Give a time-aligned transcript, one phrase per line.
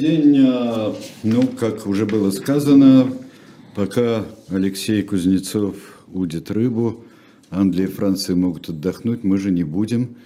[0.00, 0.46] день.
[0.48, 3.12] А, ну, как уже было сказано,
[3.74, 5.76] пока Алексей Кузнецов
[6.12, 7.04] удит рыбу,
[7.50, 10.16] Англия и Франция могут отдохнуть, мы же не будем.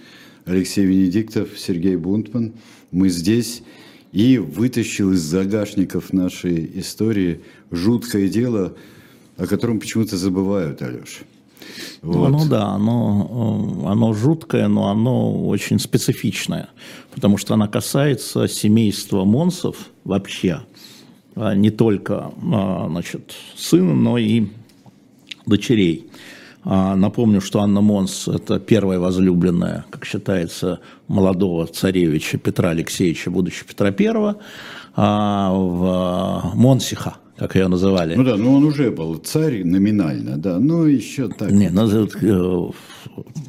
[0.45, 2.53] Алексей Венедиктов, Сергей Бунтман,
[2.91, 3.63] мы здесь.
[4.11, 8.77] И вытащил из загашников нашей истории жуткое дело,
[9.35, 11.25] о котором почему-то забывают, Алеша.
[12.01, 12.29] Вот.
[12.29, 16.69] Ну да, оно, э, оно жуткое, но оно очень специфичное,
[17.13, 20.61] потому что оно касается семейства Монсов вообще,
[21.35, 24.47] а не только а, значит, сына, но и
[25.45, 26.09] дочерей.
[26.63, 33.67] А, напомню, что Анна Монс– это первая возлюбленная, как считается, молодого царевича Петра Алексеевича, будущего
[33.67, 34.35] Петра I,
[34.95, 38.15] в Монсиха– как ее называли.
[38.15, 41.51] Ну да, но он уже был царь номинально, да, но еще так.
[41.51, 42.73] Не, ну,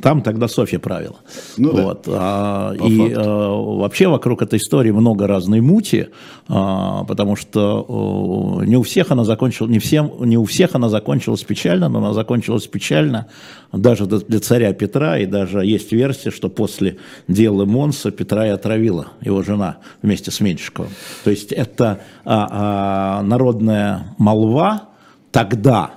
[0.02, 1.16] там тогда Софья правила.
[1.56, 2.02] Ну, вот.
[2.06, 2.12] да.
[2.12, 6.08] а, и а, вообще вокруг этой истории много разной мути,
[6.48, 10.88] а, потому что а, не у всех она закончилась, не, всем, не у всех она
[10.88, 13.28] закончилась печально, но она закончилась печально
[13.72, 19.08] даже для царя Петра, и даже есть версия, что после дела Монса Петра и отравила
[19.20, 20.90] его жена вместе с Меньшиковым.
[21.24, 24.88] То есть это а, а, народная молва
[25.32, 25.96] тогда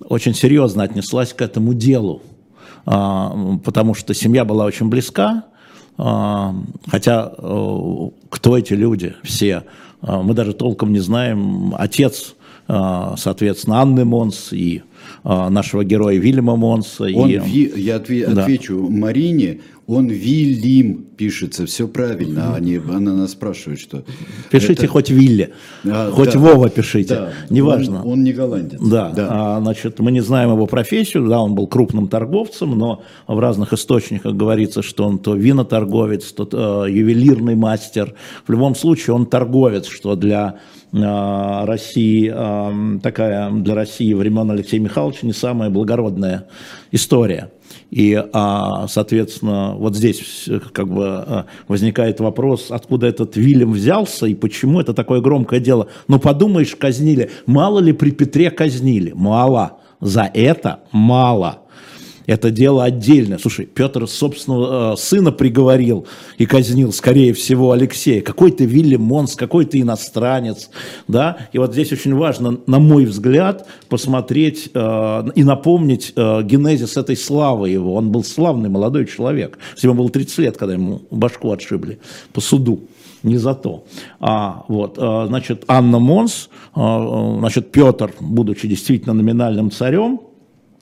[0.00, 2.22] очень серьезно отнеслась к этому делу,
[2.84, 5.44] а, потому что семья была очень близка,
[5.98, 6.54] а,
[6.88, 9.64] хотя а, кто эти люди все,
[10.02, 11.74] а, мы даже толком не знаем.
[11.76, 12.34] Отец,
[12.68, 14.82] соответственно, Анны Монс и
[15.24, 17.04] нашего героя Вильяма Монса.
[17.04, 18.42] Он, и, ви, я отве, да.
[18.42, 24.02] отвечу Марине, он Вильям пишется, все правильно, а не, она нас спрашивает, что...
[24.50, 24.88] Пишите это...
[24.88, 25.52] хоть Вилли,
[25.84, 28.02] а, хоть да, Вова пишите, да, неважно.
[28.02, 28.80] Он, он не голландец.
[28.80, 29.28] Да, да.
[29.30, 33.72] А, значит, мы не знаем его профессию, да, он был крупным торговцем, но в разных
[33.72, 38.14] источниках говорится, что он то виноторговец, то э, ювелирный мастер.
[38.44, 40.58] В любом случае он торговец, что для
[40.92, 46.46] России, э, такая для России времен Алексея Михайловича не самая благородная
[46.92, 47.50] история.
[47.90, 54.34] И, а, соответственно, вот здесь как бы а, возникает вопрос, откуда этот Вильям взялся и
[54.34, 55.88] почему это такое громкое дело.
[56.08, 57.30] Ну, подумаешь, казнили.
[57.46, 59.12] Мало ли при Петре казнили?
[59.12, 59.78] Мало.
[60.00, 61.65] За это мало
[62.26, 63.38] это дело отдельное.
[63.38, 66.06] Слушай, Петр собственного э, сына приговорил
[66.38, 68.20] и казнил, скорее всего, Алексея.
[68.20, 70.70] Какой ты Вильям Монс, какой ты иностранец,
[71.06, 71.48] да?
[71.52, 77.16] И вот здесь очень важно, на мой взгляд, посмотреть э, и напомнить э, генезис этой
[77.16, 77.94] славы его.
[77.94, 79.58] Он был славный молодой человек.
[79.80, 82.00] Ему было 30 лет, когда ему башку отшибли
[82.32, 82.80] по суду
[83.22, 83.84] не за то.
[84.20, 90.25] А, вот, а, значит, Анна Монс, а, значит, Петр, будучи действительно номинальным царем, Э,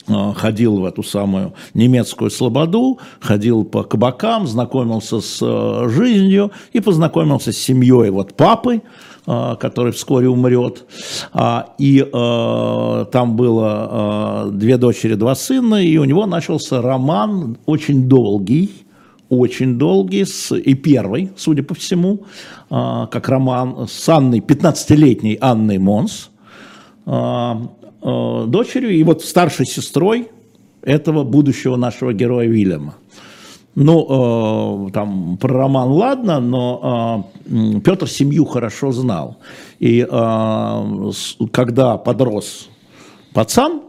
[0.07, 7.51] ходил в эту самую немецкую слободу, ходил по кабакам, знакомился с э, жизнью и познакомился
[7.51, 8.81] с семьей вот папы,
[9.25, 10.85] э, который вскоре умрет.
[11.33, 11.99] А, и
[13.11, 18.71] там было две дочери, два сына, и у него начался роман очень долгий,
[19.29, 22.25] очень долгий, с, и первый, судя по всему,
[22.69, 26.29] как роман с Анной, 15-летней Анной Монс,
[27.05, 27.55] Э,
[28.05, 30.29] дочерью и вот старшей сестрой
[30.81, 32.95] этого будущего нашего героя Вильяма.
[33.75, 39.37] Ну, э, там про роман ладно, но э, Петр семью хорошо знал.
[39.79, 41.11] И э,
[41.51, 42.69] когда подрос
[43.33, 43.81] пацан,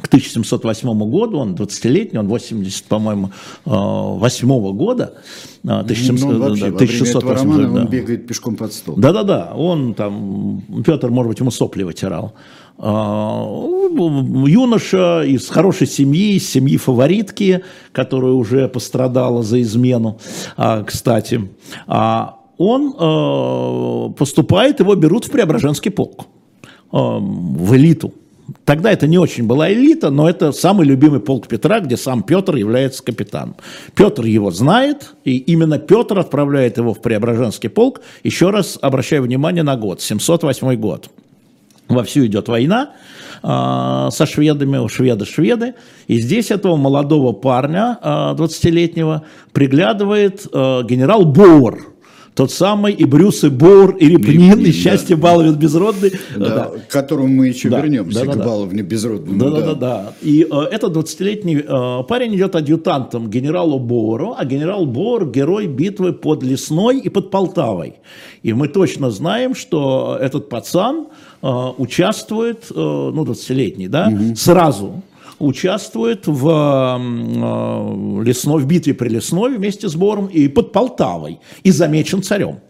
[0.00, 3.30] к 1708 году, он 20-летний, он 80, по-моему,
[3.64, 5.14] 8 -го года,
[5.62, 7.80] 1700, ну, вообще, 1608 романа да.
[7.80, 8.96] он бегает пешком под стол.
[8.96, 12.34] Да-да-да, он там, Петр, может быть, ему сопли вытирал.
[12.76, 13.46] А,
[14.46, 17.62] юноша из хорошей семьи, из семьи фаворитки,
[17.92, 20.18] которая уже пострадала за измену,
[20.56, 21.48] а, кстати,
[21.86, 26.26] а, он поступает, его берут в Преображенский полк,
[26.92, 28.14] в элиту.
[28.64, 32.54] Тогда это не очень была элита, но это самый любимый полк Петра, где сам Петр
[32.54, 33.56] является капитаном.
[33.96, 38.02] Петр его знает, и именно Петр отправляет его в Преображенский полк.
[38.22, 41.10] Еще раз обращаю внимание на год, 708 год
[41.88, 42.92] вовсю идет война
[43.42, 45.74] э, со шведами, шведы-шведы,
[46.06, 49.22] и здесь этого молодого парня, э, 20-летнего,
[49.52, 51.93] приглядывает э, генерал Боуэр,
[52.34, 55.22] тот самый и Брюс, и Боур, и Репнин, и Счастье да.
[55.22, 56.12] Баловин Безродный.
[56.36, 56.70] Да, да.
[56.88, 59.38] К которому мы еще да, вернемся, да, к да, Баловне Безродному.
[59.38, 60.12] Да, да, да, да.
[60.20, 66.12] И э, этот 20-летний э, парень идет адъютантом генералу Боуру, а генерал Боур– герой битвы
[66.12, 67.94] под Лесной и под Полтавой.
[68.42, 71.06] И мы точно знаем, что этот пацан
[71.40, 71.46] э,
[71.78, 74.34] участвует, э, ну, 20-летний, да, угу.
[74.34, 75.02] сразу
[75.38, 81.70] участвует в, э, лесной, в битве при Лесной вместе с Бором и под Полтавой и
[81.70, 82.60] замечен царем.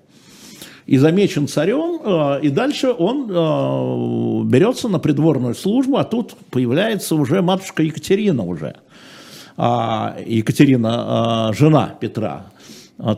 [0.86, 7.14] и замечен царем, э, и дальше он э, берется на придворную службу, а тут появляется
[7.14, 8.76] уже матушка Екатерина уже.
[9.56, 12.46] А, Екатерина, жена Петра.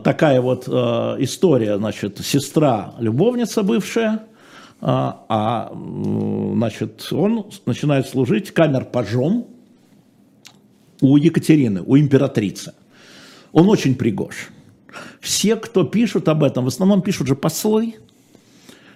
[0.03, 4.21] Такая вот история, значит, сестра, любовница бывшая,
[4.79, 5.71] а,
[6.53, 9.47] значит, он начинает служить камер-пажом
[11.01, 12.73] у Екатерины, у императрицы.
[13.51, 14.49] Он очень пригож.
[15.19, 17.95] Все, кто пишут об этом, в основном пишут же послы,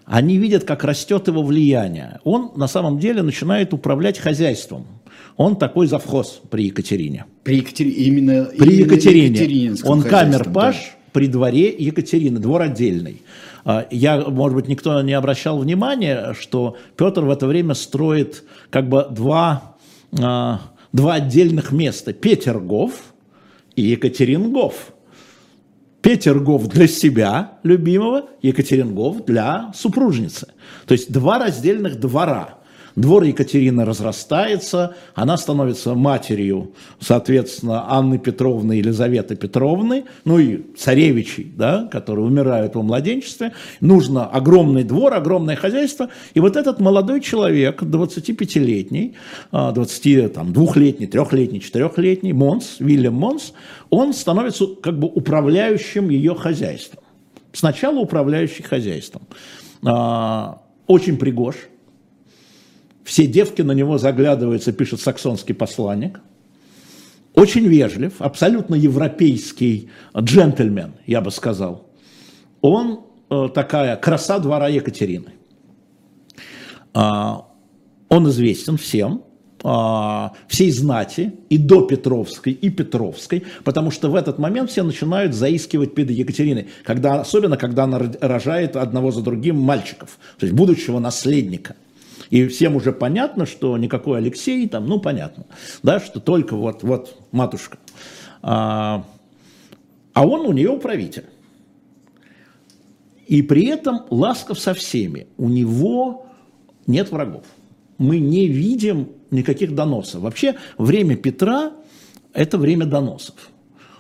[0.06, 2.20] они видят, как растет его влияние.
[2.24, 4.86] Он на самом деле начинает управлять хозяйством.
[5.38, 7.26] Он такой завхоз при Екатерине.
[7.44, 7.96] При Екатерине?
[7.96, 9.76] Именно, при именно Екатерине.
[9.84, 10.82] Он камер-паш да.
[11.14, 13.22] при дворе Екатерины, двор отдельный.
[13.66, 18.90] А, я, может быть, никто не обращал внимания, что Петр в это время строит как
[18.90, 19.76] бы два,
[20.20, 20.62] а,
[20.92, 22.14] два отдельных места.
[22.14, 23.14] Петергоф
[23.76, 24.94] и Екатерингоф.
[26.02, 30.48] Петергоф для себя, любимого, Екатерингоф для супружницы.
[30.88, 32.56] То есть два раздельных двора–
[32.96, 41.88] Двор Екатерины разрастается, она становится матерью, соответственно, Анны Петровны, Елизаветы Петровны, ну и царевичей, да,
[41.92, 43.54] которые умирают во младенчестве.
[43.80, 46.10] Нужно огромный двор, огромное хозяйство.
[46.34, 49.16] И вот этот молодой человек, 25-летний,
[49.52, 53.54] 22-летний, 3-летний, 4-летний, Монс, Вильям Монс,
[53.90, 57.04] он становится как бы управляющим ее хозяйством.
[57.54, 59.24] Сначала управляющий хозяйством.
[59.86, 61.56] А, очень пригож,
[63.04, 66.20] все девки на него заглядываются, пишет саксонский посланник.
[67.34, 71.88] Очень вежлив, абсолютно европейский джентльмен, я бы сказал.
[72.60, 75.34] Он э, такая краса двора Екатерины.
[76.94, 77.48] А,
[78.10, 79.24] он известен всем,
[79.64, 85.34] а, всей знати, и до Петровской, и Петровской, потому что в этот момент все начинают
[85.34, 91.00] заискивать перед Екатериной, когда, особенно когда она рожает одного за другим мальчиков, то есть будущего
[91.00, 91.78] наследника–
[92.32, 95.46] и всем уже понятно, что никакой Алексей там, ну понятно,
[95.84, 97.78] да, что только вот, вот матушка.
[98.42, 99.06] А,
[100.14, 101.26] а он у нее управитель.
[103.28, 105.28] И при этом ласков со всеми.
[105.38, 106.26] У него
[106.88, 107.44] нет врагов.
[107.98, 110.22] Мы не видим никаких доносов.
[110.22, 111.74] Вообще время Петра–
[112.34, 113.36] это время доносов.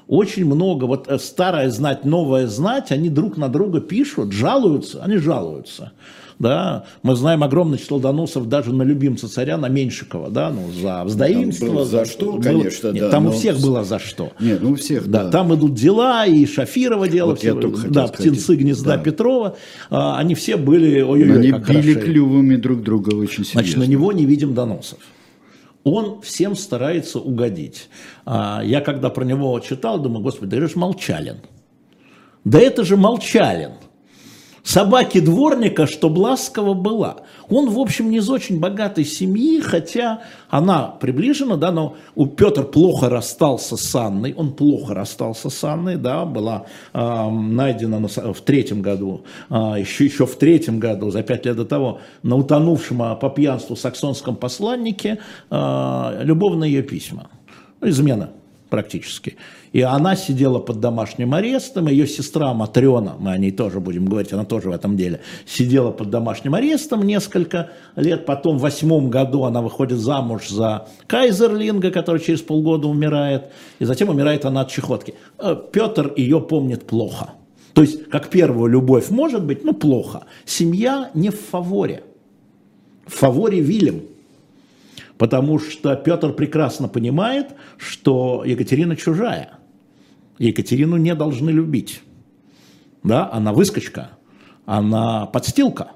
[0.07, 5.17] Очень много, вот э, старая знать, новая знать, они друг на друга пишут, жалуются, они
[5.17, 5.91] жалуются
[6.41, 11.03] да, мы знаем огромное число доносов даже на любимца царя, на Меньшикова, да, ну, за
[11.03, 11.67] вздоимство.
[11.67, 13.09] Было за что, было, конечно, нет, да.
[13.09, 13.29] Там но...
[13.29, 14.31] у всех было за что.
[14.39, 15.25] Нет, ну у всех, да.
[15.25, 15.31] да.
[15.31, 19.03] Там идут дела, и Шафирова дело, вот все, да, птенцы гнезда да.
[19.03, 19.55] Петрова,
[19.89, 22.01] а, они все были, ой-ой-ой, Они били хороши.
[22.01, 23.61] клювами друг друга очень сильно.
[23.61, 24.99] Значит, на него не видим доносов
[25.83, 27.89] он всем старается угодить.
[28.25, 31.37] А, я когда про него читал, думаю, господи, да это же Молчалин.
[32.43, 33.71] Да это же Молчалин
[34.63, 37.17] собаки дворника, чтоб ласково была.
[37.49, 42.63] Он, в общем, не из очень богатой семьи, хотя она приближена, да, но у Петр
[42.63, 48.41] плохо расстался с Анной, он плохо расстался с Анной, да, была э, найдена на, в
[48.41, 53.17] третьем году, э, еще, еще в третьем году, за пять лет до того, на утонувшем
[53.19, 55.19] по пьянству саксонском посланнике
[55.49, 57.29] э, любовные ее письма.
[57.81, 58.29] Измена
[58.71, 59.35] практически.
[59.73, 64.33] И она сидела под домашним арестом, ее сестра Матрена, мы о ней тоже будем говорить,
[64.33, 69.43] она тоже в этом деле, сидела под домашним арестом несколько лет, потом в восьмом году
[69.43, 75.13] она выходит замуж за Кайзерлинга, который через полгода умирает, и затем умирает она от чехотки.
[75.37, 77.33] Э, Петр ее помнит плохо.
[77.73, 80.23] То есть, как первую любовь может быть, ну плохо.
[80.45, 82.03] Семья не в фаворе.
[83.05, 84.01] В фаворе Вильям
[85.21, 89.51] потому что Петр прекрасно понимает, что Екатерина чужая.
[90.39, 92.01] Екатерину не должны любить.
[93.03, 94.17] Да, она выскочка,
[94.65, 95.91] она подстилка.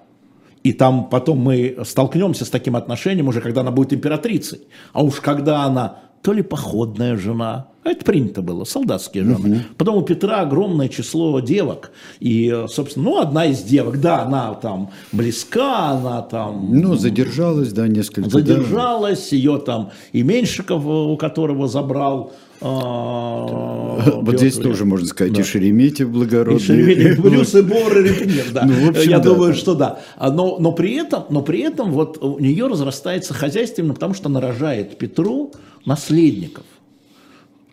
[0.62, 4.67] И там потом мы столкнемся с таким отношением уже, когда она будет императрицей.
[4.94, 9.58] А уж когда она то ли походная жена, а это принято было, солдатские жены.
[9.58, 9.60] Угу.
[9.77, 11.91] Потом у Петра огромное число девок.
[12.20, 16.67] И, собственно, ну, одна из девок, да, она там близка, она там...
[16.72, 18.27] Ну, задержалась, да, несколько.
[18.27, 19.36] Задержалась, да.
[19.36, 26.10] ее там и Меньшиков, у которого забрал а, вот здесь тоже можно сказать, и Шереметьев
[26.10, 26.58] благородный.
[26.58, 28.65] И Шереметьев, Брюс и нет, да.
[28.65, 30.00] Ну, Я думаю, что да.
[30.17, 34.13] А, но, но, при этом, но при этом вот у нее разрастается хозяйство именно потому,
[34.13, 35.51] что она рожает Петру
[35.86, 36.65] наследников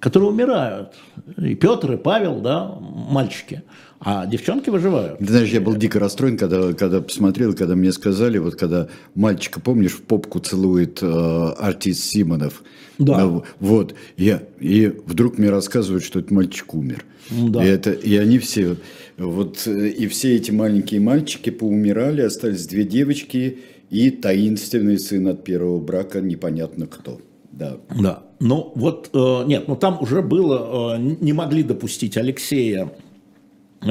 [0.03, 0.95] которые умирают.
[1.39, 3.63] И Петр, и Павел, да, мальчики.
[4.01, 5.21] А девчонки выживают.
[5.21, 9.61] Ты знаешь, я был дико расстроен, когда, когда посмотрел, когда мне сказали, вот когда мальчика,
[9.61, 12.65] помнишь, в попку целует э, артист Симонов.
[12.99, 13.23] Да.
[13.23, 13.95] Э, вот.
[14.17, 17.05] Я, и вдруг мне рассказывают, что этот мальчик умер.
[17.31, 17.65] Да.
[17.65, 18.79] И, это, и они все,
[19.19, 25.45] вот, э, и все эти маленькие мальчики поумирали, остались две девочки и таинственный сын от
[25.45, 27.21] первого брака, непонятно кто.
[27.53, 27.77] Да.
[27.91, 28.23] Да.
[28.41, 32.93] Ну вот, э, нет, ну там уже было, э, не могли допустить Алексея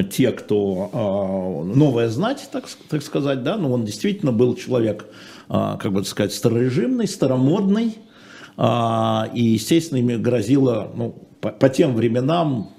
[0.09, 5.05] те, кто э, новая знать, так, так сказать, да, но он действительно был человек,
[5.47, 7.97] как бы сказать, старорежимный, старомодный,
[8.57, 12.69] и, естественно, им грозило, ну, по, по тем временам,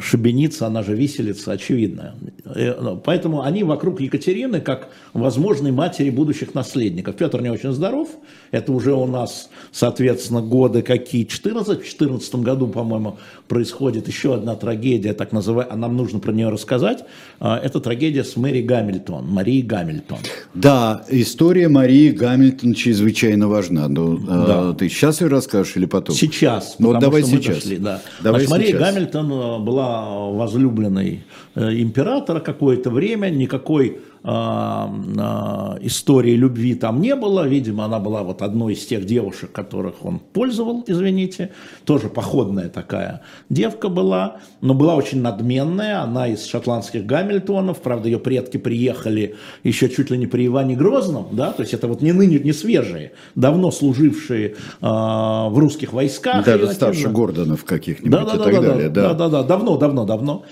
[0.00, 2.14] шибеница, она же виселица, очевидно.
[2.46, 7.16] Э, ну, Поэтому они вокруг Екатерины как возможной матери будущих наследников.
[7.16, 8.08] Петр не очень здоров,
[8.52, 14.54] это уже у нас, соответственно, годы какие, 14, в 14 году, по-моему, происходит еще одна
[14.56, 17.04] трагедия, так называемая, а нам нужно про нее рассказать,
[17.40, 20.18] А, это трагедия с Мэри Гамильтон, Марией Гамильтон.
[20.54, 23.88] Да, история Марии Гамильтон чрезвычайно важна.
[23.88, 24.72] Но, э, Да.
[24.72, 26.16] ты сейчас ее расскажешь или потом?
[26.16, 26.76] Сейчас.
[26.78, 27.56] Ну, вот давай сейчас.
[27.56, 28.00] дошли, да.
[28.22, 28.94] Давай Значит, Мария сейчас.
[28.94, 31.24] Гамильтон э, была возлюбленной
[31.54, 37.46] э, императора какое-то время, никакой истории любви там не было.
[37.46, 41.50] Видимо, она была вот одной из тех девушек, которых он пользовал, извините.
[41.84, 46.00] Тоже походная такая девка была, но была очень надменная.
[46.00, 47.80] Она из шотландских Гамильтонов.
[47.80, 51.88] Правда, ее предки приехали еще чуть ли не при Иване Грозном, да, то есть это
[51.88, 56.44] вот не ныне, не свежие, давно служившие э, в русских войсках.
[56.44, 58.88] Даже старше Гордонов каких-нибудь да, и да, так да, да, далее.
[58.88, 60.44] да, да, да, да, давно, давно, давно.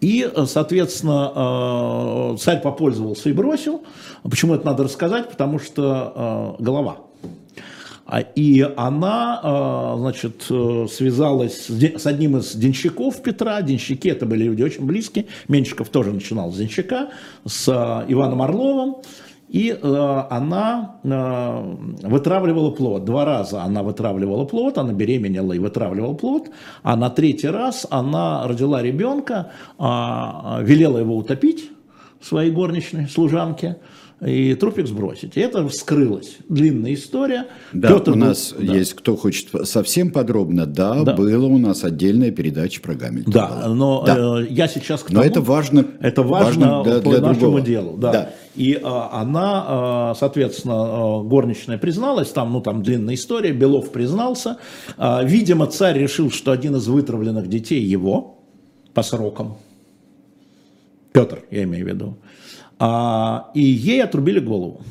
[0.00, 3.82] И, э, соответственно, э, царь попользовался и бросил.
[4.22, 5.30] Почему это надо рассказать?
[5.30, 6.98] Потому что э, голова.
[8.10, 13.60] А, И она, э, значит, э, связалась с одним из денщиков Петра.
[13.60, 15.26] Денщики это были люди очень близкие.
[15.46, 17.10] Меньшиков тоже начинал с денщика,
[17.44, 18.96] с э, Иваном Орловым.
[19.50, 23.06] И она вытравливала плод.
[23.06, 26.50] Два раза она вытравливала плод, она беременела и вытравливала плод.
[26.82, 31.70] А на третий раз она родила ребенка, а, велела его утопить,
[32.20, 33.76] своей горничной, служанке,
[34.20, 35.36] и трупик сбросить.
[35.36, 36.38] И это вскрылось.
[36.48, 37.46] Длинная история.
[37.72, 38.74] Да, Петр у был- нас да.
[38.74, 41.14] есть, кто хочет совсем подробно, да, Да.
[41.14, 43.32] было у нас отдельная передача про Гамильтона.
[43.62, 44.40] Да, но Да.
[44.40, 47.38] э, я сейчас к Но тому- это важно- Это важно, важно для- по для нашему
[47.40, 47.60] другого.
[47.60, 47.96] делу.
[47.96, 48.12] Да.
[48.12, 48.30] Да.
[48.56, 50.74] И а, она, а, соответственно,
[51.18, 54.56] а, горничная призналась, там, ну, там длинная история, Белов признался.
[54.96, 58.38] А, видимо, царь решил, что один из вытравленных детей его
[58.94, 59.58] по срокам.
[61.18, 62.16] Петр, я имею в виду.
[62.78, 64.82] А, и ей отрубили голову.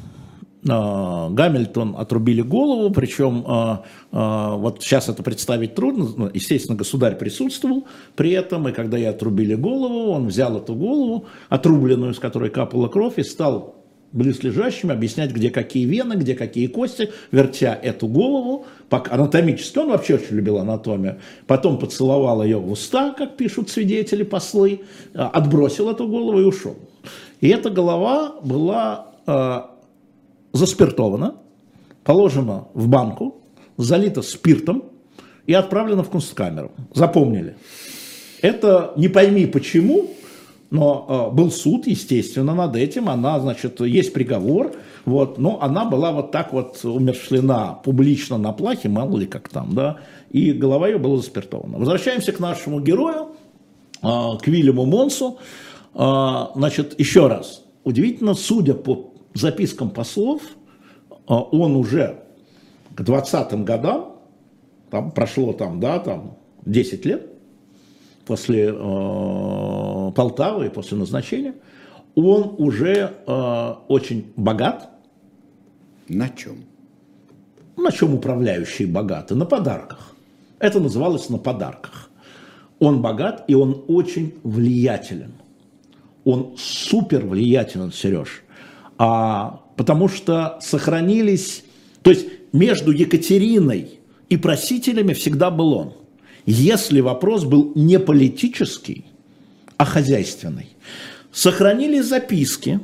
[0.69, 7.87] А, Гамильтон отрубили голову, причем а, а, вот сейчас это представить трудно, естественно, государь присутствовал
[8.17, 12.89] при этом, и когда ей отрубили голову, он взял эту голову, отрубленную, с которой капала
[12.89, 13.77] кровь, и стал
[14.11, 20.35] близлежащим объяснять, где какие вены, где какие кости, вертя эту голову, анатомически, он вообще очень
[20.35, 24.81] любил анатомию, потом поцеловал ее в уста, как пишут свидетели, послы,
[25.13, 26.77] а, отбросил эту голову и ушел.
[27.41, 29.71] И эта голова была а,
[30.53, 31.35] заспиртована,
[32.03, 33.41] положена в банку,
[33.77, 34.85] залита спиртом
[35.45, 36.71] и отправлена в кунсткамеру.
[36.93, 37.55] Запомнили.
[38.41, 40.11] Это не пойми почему,
[40.69, 43.09] но э, был суд, естественно, над этим.
[43.09, 44.73] Она, значит, есть приговор,
[45.07, 49.73] вот, но она была вот так вот умершлена публично на плахе, мало ли как там,
[49.73, 49.99] да,
[50.29, 51.77] и голова ее была заспиртована.
[51.77, 53.29] Возвращаемся к нашему герою,
[54.03, 54.07] э,
[54.41, 55.37] к Вильяму Монсу.
[55.95, 60.41] Э, значит, еще раз, удивительно, судя по запискам послов,
[61.09, 62.23] э, он уже
[62.93, 64.17] к 20-м годам,
[64.89, 66.35] там прошло там, да, там
[66.65, 67.31] 10 лет,
[68.25, 71.53] после э, Полтавы и после назначения,
[72.13, 74.96] он уже э, очень богат,
[76.09, 76.65] На чем?
[77.77, 79.35] на чем управляющие богаты?
[79.35, 80.15] На подарках.
[80.59, 82.09] Это называлось на подарках.
[82.79, 85.33] Он богат и он очень влиятелен.
[86.25, 88.43] Он супер влиятелен, Сереж.
[88.97, 91.63] А, потому что сохранились...
[92.01, 93.99] То есть между Екатериной
[94.29, 95.93] и просителями всегда был он.
[96.45, 99.05] Если вопрос был не политический,
[99.77, 100.67] а хозяйственный.
[101.31, 102.79] Сохранились записки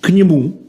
[0.00, 0.62] к нему,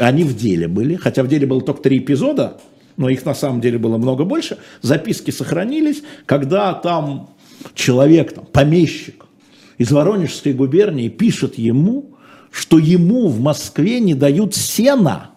[0.00, 2.60] они в деле были, хотя в деле было только три эпизода,
[2.96, 4.58] но их на самом деле было много больше.
[4.82, 7.30] Записки сохранились, когда там
[7.74, 9.26] человек, там, помещик
[9.78, 12.16] из Воронежской губернии пишет ему,
[12.50, 15.30] что ему в Москве не дают сена.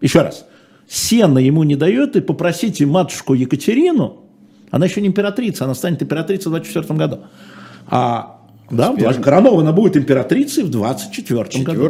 [0.00, 0.46] Еще раз,
[0.88, 4.24] сена ему не дают, и попросите матушку Екатерину,
[4.70, 7.20] она еще не императрица, она станет императрицей в 24 году,
[7.86, 8.35] а
[8.70, 11.80] Да, два- коронована будет императрицей в 24 году.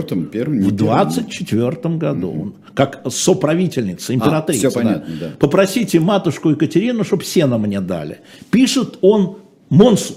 [0.51, 2.55] не В 24 году.
[2.75, 4.67] Как соправительница, императрица.
[4.67, 5.31] А, всё понятно, да.
[5.39, 8.19] Попросите матушку Екатерину, чтобы сено мне дали.
[8.51, 9.39] Пишет он
[9.71, 10.15] Монсу.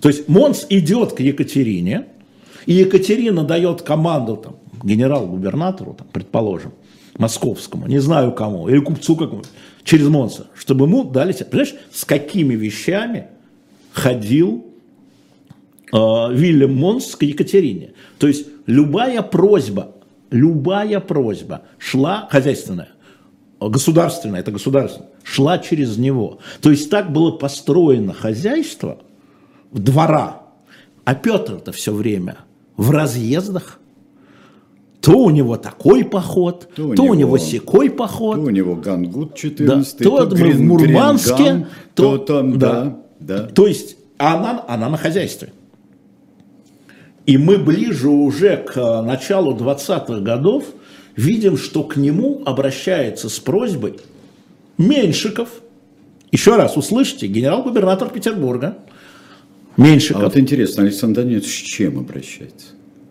[0.00, 2.06] То есть Монс идет к Екатерине,
[2.66, 6.72] и Екатерина дает команду там, генерал-губернатору, там, предположим,
[7.18, 9.42] московскому, не знаю кому, или купцу какому
[9.84, 11.32] через Монса, чтобы ему дали...
[11.32, 13.26] Понимаешь, с какими вещами
[13.92, 14.64] ходил
[15.92, 17.92] Вильям Монс к Екатерине.
[18.18, 19.96] То есть любая просьба,
[20.30, 22.90] любая просьба шла хозяйственная,
[23.60, 26.38] э, государственная, это государственная, шла через него.
[26.60, 28.98] То есть так было построено хозяйство
[29.72, 30.42] в двора.
[31.04, 32.38] А Петр-то все время
[32.76, 33.78] в разъездах.
[35.00, 38.36] То у него такой поход, то То у, у него него- секой поход.
[38.36, 42.84] То у него Гангут 14 Да, то мы в Мурманске, Гренгам, то- то, там, да.
[43.18, 43.46] да, да.
[43.46, 45.52] То есть она, она на хозяйстве.
[47.30, 50.64] И мы ближе уже к э, началу 20-х годов
[51.14, 54.00] видим, что к нему обращается с просьбой
[54.78, 55.48] Меньшиков.
[56.32, 58.78] Еще раз услышите, генерал-губернатор Петербурга.
[59.76, 60.24] А Меньшиков.
[60.24, 62.66] вот интересно, Александр Данилович с чем обращается?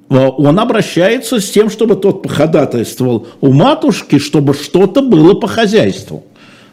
[0.10, 6.26] Э, Он обращается с тем, чтобы тот походатайствовал у матушки, чтобы что-то было по хозяйству.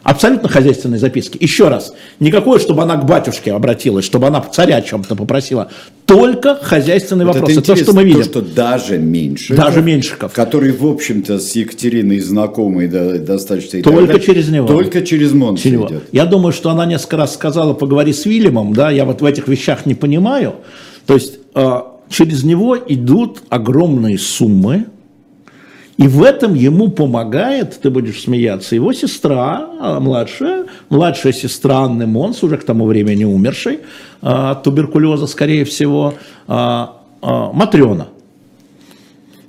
[0.03, 1.37] Абсолютно хозяйственные записки.
[1.39, 5.71] Еще раз, никакое, чтобы она к батюшке обратилась, чтобы она царя о чем-то попросила.
[6.07, 7.59] Только хозяйственные Вот вопросы.
[7.59, 8.19] это То, что мы видим.
[8.19, 9.55] То, что даже меньше.
[9.55, 10.31] Даже Меньшиков.
[10.31, 13.81] Который, в общем-то, с Екатериной знакомый да, достаточно.
[13.83, 14.67] Только далее, через него.
[14.67, 16.03] Только через идет.
[16.13, 19.49] Я думаю, что она несколько раз сказала, поговори с Вильямом, да, я вот в этих
[19.49, 20.55] вещах не понимаю.
[21.05, 24.85] То есть э, через него идут огромные суммы,
[25.97, 32.05] и в этом ему помогает, ты будешь смеяться, его сестра, а, младшая, младшая сестра Анны
[32.05, 33.79] Монс, уже к тому времени умершей
[34.21, 36.13] а, от туберкулеза, скорее всего,
[36.47, 38.09] а, Матрена.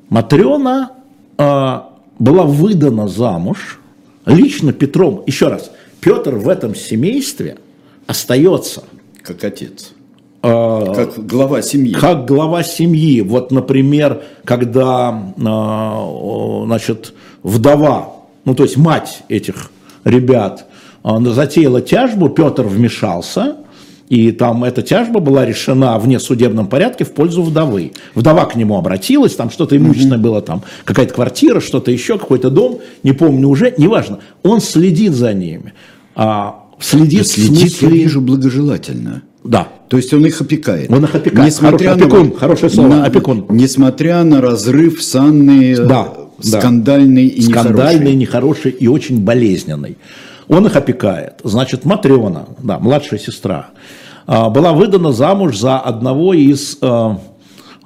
[0.09, 0.93] Матрена
[1.37, 3.79] была выдана замуж
[4.25, 5.23] лично Петром.
[5.27, 7.59] Еще раз, Петр в этом семействе
[8.07, 8.85] остается
[9.23, 9.93] Как отец.
[10.43, 11.93] А, Как глава семьи.
[11.95, 13.21] как глава семьи.
[13.21, 19.71] Вот, например, когда о, значит, вдова, ну то есть мать этих
[20.05, 20.67] ребят,
[21.03, 23.57] а, затеяла тяжбу, Петр вмешался,
[24.09, 27.93] и там эта тяжба была решена в несудебном порядке в пользу вдовы.
[28.15, 32.79] Вдова к нему обратилась, там что-то имущественное было, там какая-то квартира, что-то еще, какой-то дом,
[33.03, 34.21] не помню уже, неважно.
[34.43, 35.75] Он следит за ними.
[36.15, 39.23] А, следит, в Следит, я смысле- вижу, благожелательно.
[39.49, 40.91] Да, То есть он их опекает.
[40.93, 41.55] Он их опекает.
[41.55, 43.47] Хороший опекун, хорошее слово, опекун.
[43.49, 46.59] Несмотря на разрыв с Анной, э, Да, да.
[46.61, 48.17] скандальный и скандальный, нехороший.
[48.17, 49.97] нехороший и очень болезненный.
[50.49, 51.41] Он их опекает.
[51.45, 53.69] Значит, Матрена, да, младшая сестра,
[54.27, 57.19] а, была выдана замуж за одного из, а,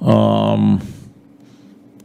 [0.01, 0.81] ам,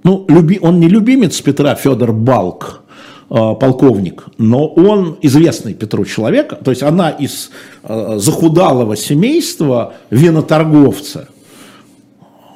[0.05, 2.83] ну, люби, он не любимец Петра, Федор Балк,
[3.29, 7.51] полковник, но он известный Петру человек, то есть она из
[7.83, 11.29] а, захудалого семейства виноторговца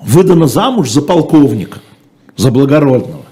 [0.03, 1.81] выдана замуж за полковника,
[2.37, 3.25] за благородного.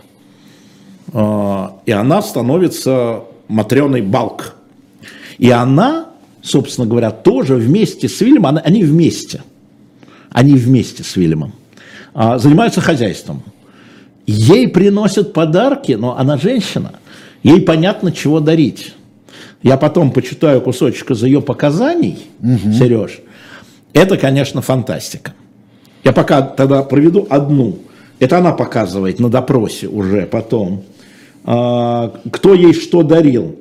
[1.15, 4.55] А, и она становится Матреной Балк.
[5.39, 6.09] И она,
[6.43, 9.43] собственно говоря, тоже вместе с Вильямом, они вместе,
[10.31, 11.55] они вместе с Вильямом
[12.13, 13.43] занимаются хозяйством.
[14.27, 16.93] Ей приносят подарки, но она женщина,
[17.43, 18.95] ей понятно, чего дарить.
[19.63, 23.21] Я потом почитаю кусочек из ее показаний, Сереж.
[23.93, 25.35] Это, конечно, фантастика.
[26.05, 27.79] Я пока тогда проведу одну.
[28.19, 30.85] Это она показывает на допросе уже потом.
[31.45, 33.57] А, кто ей что дарил.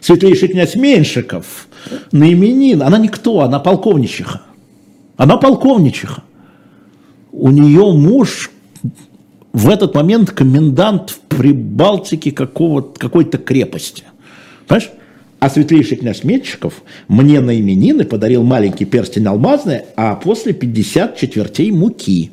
[0.00, 1.68] Светлейший князь Меньшиков
[2.12, 2.82] на именин.
[2.82, 4.42] Она никто, она полковничиха.
[5.16, 6.22] Она полковничиха.
[7.32, 8.50] У нее муж
[9.56, 14.04] в этот момент комендант в Прибалтике какой-то крепости.
[14.66, 14.90] Понимаешь?
[15.38, 21.70] А светлейший князь Меньшиков мне на именины подарил маленький перстень алмазный, а после 50 четвертей
[21.70, 22.32] муки.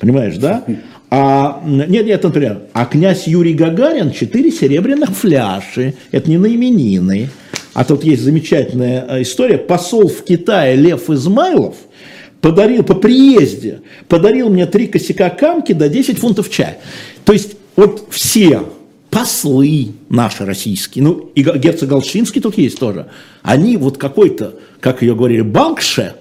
[0.00, 0.64] Понимаешь, да?
[1.08, 5.94] А, нет, нет, например, а князь Юрий Гагарин 4 серебряных фляжи.
[6.12, 7.30] Это не на именины.
[7.72, 9.56] А тут есть замечательная э, история.
[9.56, 11.76] Посол в Китае Лев Измайлов
[12.44, 16.76] подарил по приезде, подарил мне три косяка камки до 10 фунтов чая.
[17.24, 18.64] То есть вот все
[19.08, 23.06] послы наши российские, ну и герцог Галштинский тут есть тоже,
[23.42, 26.16] они вот какой-то, как ее говорили, Балкше,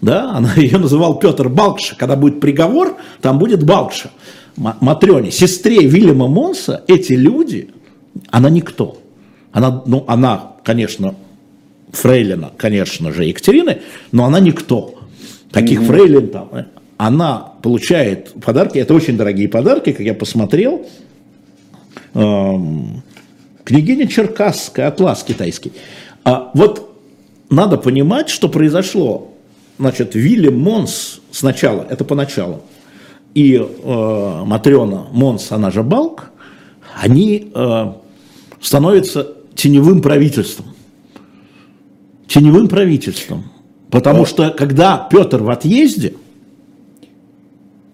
[0.00, 4.12] да, она ее называл Петр Балкша, когда будет приговор, там будет Балкша.
[4.56, 7.70] Ма- Матрёне, сестре Вильяма Монса, эти люди,
[8.30, 8.98] она никто.
[9.50, 11.16] Она, ну, она, конечно,
[11.90, 13.80] фрейлина, конечно же, Екатерины,
[14.12, 14.93] но она никто.
[15.54, 16.64] Таких фрейлин там, э,
[16.96, 20.86] она получает подарки, это очень дорогие подарки, как я посмотрел,
[22.14, 23.02] Эм,
[23.64, 25.72] княгиня Черкасская, атлас китайский.
[26.22, 26.96] А вот
[27.50, 29.32] надо понимать, что произошло.
[29.78, 32.62] Значит, Вильям Монс сначала, это поначалу,
[33.34, 36.30] и э, Матрена Монс, она же Балк,
[37.02, 37.92] они э,
[38.60, 40.66] становятся теневым правительством.
[42.28, 43.50] Теневым правительством.
[43.94, 46.14] Потому что когда Петр в отъезде,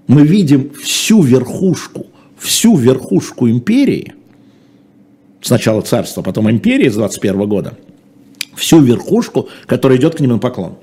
[0.07, 2.07] мы видим всю верхушку,
[2.39, 4.15] всю верхушку империи,
[5.43, 7.79] сначала царства, потом империи с 21 года,
[8.55, 10.79] всю верхушку, которая идет к ним на поклон.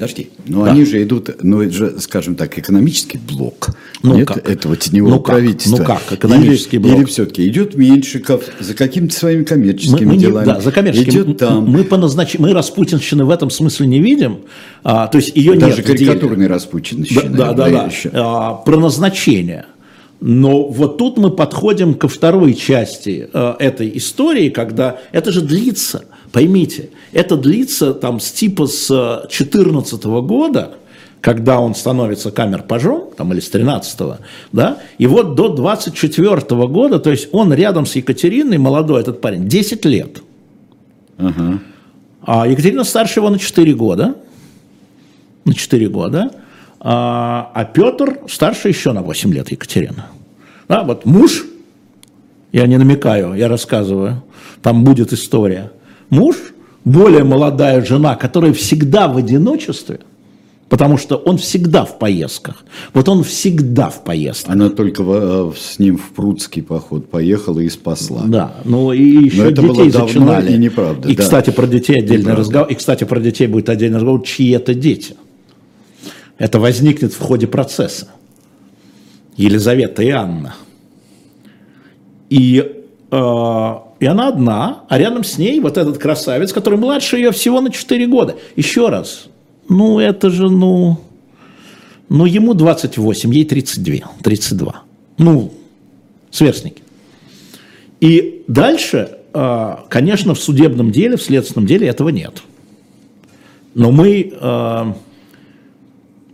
[0.00, 0.70] Подожди, но да.
[0.72, 3.68] они же идут, ну это же, скажем так, экономический блок.
[4.02, 4.48] Ну Нет как?
[4.48, 5.26] этого теневого Ну как?
[5.26, 5.76] правительства.
[5.76, 6.96] Ну как, экономический или, блок?
[6.96, 10.46] Или все-таки идет Меньшиков за какими-то своими коммерческими мы, мы не- делами.
[10.46, 11.10] да, за коммерческим.
[11.10, 11.66] Идет там.
[11.66, 12.38] Мы, по назнач...
[12.38, 14.38] мы Распутинщины в этом смысле не видим.
[14.84, 15.84] А, то есть ее Даже нет.
[15.84, 16.06] в деле.
[16.06, 17.04] карикатурный Распутин
[17.36, 17.90] Да, да, да, да.
[18.14, 19.66] А, про назначение.
[20.22, 26.04] Но вот тут мы подходим ко второй части э, этой истории, когда это же длится,
[26.32, 30.74] поймите, это длится там с типа с 14 года,
[31.20, 34.18] когда он становится камер-пажом, там, или с 13
[34.52, 39.48] да, и вот до 24 года, то есть он рядом с Екатериной, молодой этот парень,
[39.48, 40.22] 10 лет.
[41.18, 41.60] Ага.
[42.22, 44.14] А Екатерина старше его на 4 года.
[45.44, 46.30] На 4 года.
[46.80, 50.06] А, а Петр старше еще на 8 лет Екатерина.
[50.68, 51.44] Да, вот муж,
[52.52, 54.22] я не намекаю, я рассказываю,
[54.62, 55.72] там будет история.
[56.10, 56.36] Муж,
[56.84, 60.00] более молодая жена, которая всегда в одиночестве,
[60.68, 62.64] потому что он всегда в поездках.
[62.94, 64.52] Вот он всегда в поездках.
[64.54, 68.22] Она только в- с ним в Прудский поход поехала и спасла.
[68.26, 70.52] Да, ну и еще это было детей давно зачинали.
[70.54, 71.22] и неправда, И, да.
[71.22, 72.68] кстати, про детей отдельный разговор.
[72.68, 75.14] И, кстати, про детей будет отдельный разговор, чьи это дети.
[76.38, 78.08] Это возникнет в ходе процесса.
[79.36, 80.54] Елизавета и Анна.
[82.30, 82.64] И,
[83.10, 87.60] э, и она одна, а рядом с ней вот этот красавец, который младше ее всего
[87.60, 88.36] на 4 года.
[88.56, 89.26] Еще раз,
[89.68, 90.98] ну это же, ну,
[92.08, 94.82] ну ему 28, ей 32, 32.
[95.18, 95.52] Ну,
[96.30, 96.82] сверстники.
[98.00, 102.42] И дальше, э, конечно, в судебном деле, в следственном деле этого нет.
[103.74, 104.32] Но мы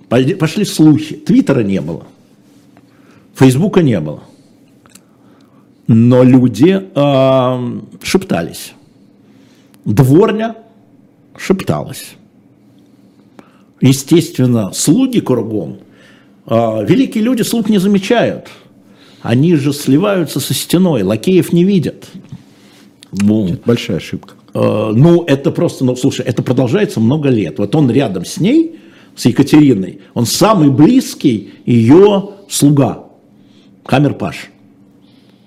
[0.09, 1.17] пойди- пошли слухи.
[1.17, 2.07] Твиттера не было.
[3.35, 4.23] Фейсбука не было.
[5.87, 8.73] Но люди э, шептались.
[9.85, 10.57] Дворня
[11.37, 12.17] шепталась.
[13.81, 15.79] Естественно, слуги кругом.
[16.47, 18.49] э, великие люди слуг не замечают.
[19.23, 22.07] Они же сливаются со стеной, лакеев не видят.
[23.13, 24.35] Ну, Большая ошибка.
[24.55, 27.59] Э, ну, это просто, ну, слушай, это продолжается много лет.
[27.59, 28.81] Вот он рядом с ней,
[29.15, 33.05] с Екатериной, он самый близкий ее слуга,
[33.85, 34.51] камер-паш,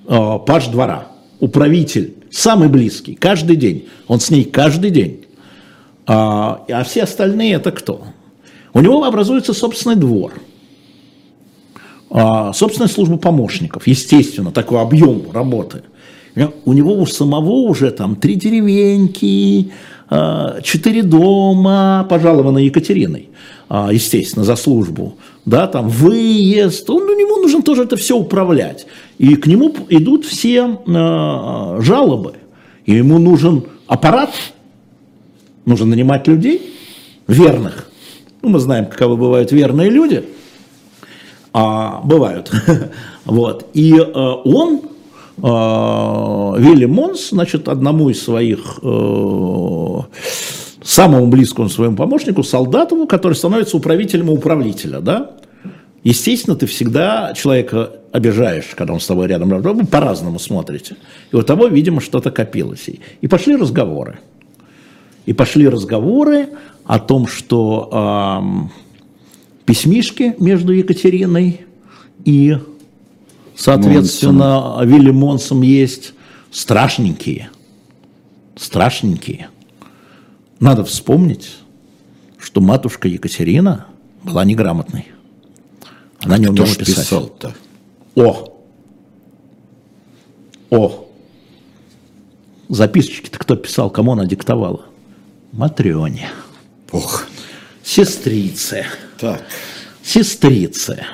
[0.09, 1.07] Э, паш двора,
[1.39, 3.87] управитель, самый близкий, каждый день.
[4.07, 5.25] Он с ней каждый день.
[6.07, 8.05] А, а все остальные это кто?
[8.73, 10.33] У него образуется собственный двор.
[12.09, 15.83] А, собственная служба помощников, естественно, такой объем работы.
[16.65, 19.71] У него у самого уже там три деревеньки,
[20.63, 23.29] четыре дома, пожалованы Екатериной,
[23.67, 25.17] а, естественно, за службу.
[25.45, 28.87] Да, там выезд, он, ну, ему нужно тоже это все управлять.
[29.17, 32.33] И к нему идут все а, жалобы.
[32.85, 34.31] И ему нужен аппарат,
[35.65, 36.73] нужно нанимать людей
[37.27, 37.89] верных.
[38.41, 40.23] Ну, мы знаем, каковы бывают верные люди–
[41.53, 42.51] а, бывают.
[43.25, 43.69] вот.
[43.73, 44.81] И он,
[45.41, 49.97] Вилли Монс, значит, одному из своих, э,
[50.83, 55.31] самому близкому своему помощнику, Солдатову, который становится управителем управлителя, да,
[56.03, 60.95] Естественно, ты всегда человека обижаешь, когда он с тобой рядом, вы по-разному смотрите.
[61.31, 62.89] И у того, видимо, что-то копилось.
[63.21, 64.19] И- пошли разговоры.
[65.25, 66.49] И пошли разговоры
[66.85, 68.71] о том, что ам,
[69.65, 71.61] письмишки между Екатериной
[72.23, 72.57] и,
[73.59, 76.13] соответственно, Вилли Монсом есть
[76.51, 77.49] страшненькие.
[78.55, 79.49] Страшненькие.
[80.59, 81.55] Надо вспомнить,
[82.37, 83.85] что матушка Екатерина
[84.23, 85.07] была неграмотной.
[86.19, 86.95] Она не Кто умела писать.
[87.05, 87.53] писал-то?
[88.15, 88.59] О!
[90.69, 91.05] О!
[92.67, 94.85] Записочки-то кто писал, кому она диктовала?
[95.53, 96.29] Матрёне.
[96.91, 97.25] Ох.
[97.83, 98.85] Сестрице.
[99.17, 99.41] Так.
[100.03, 101.05] Сестрице.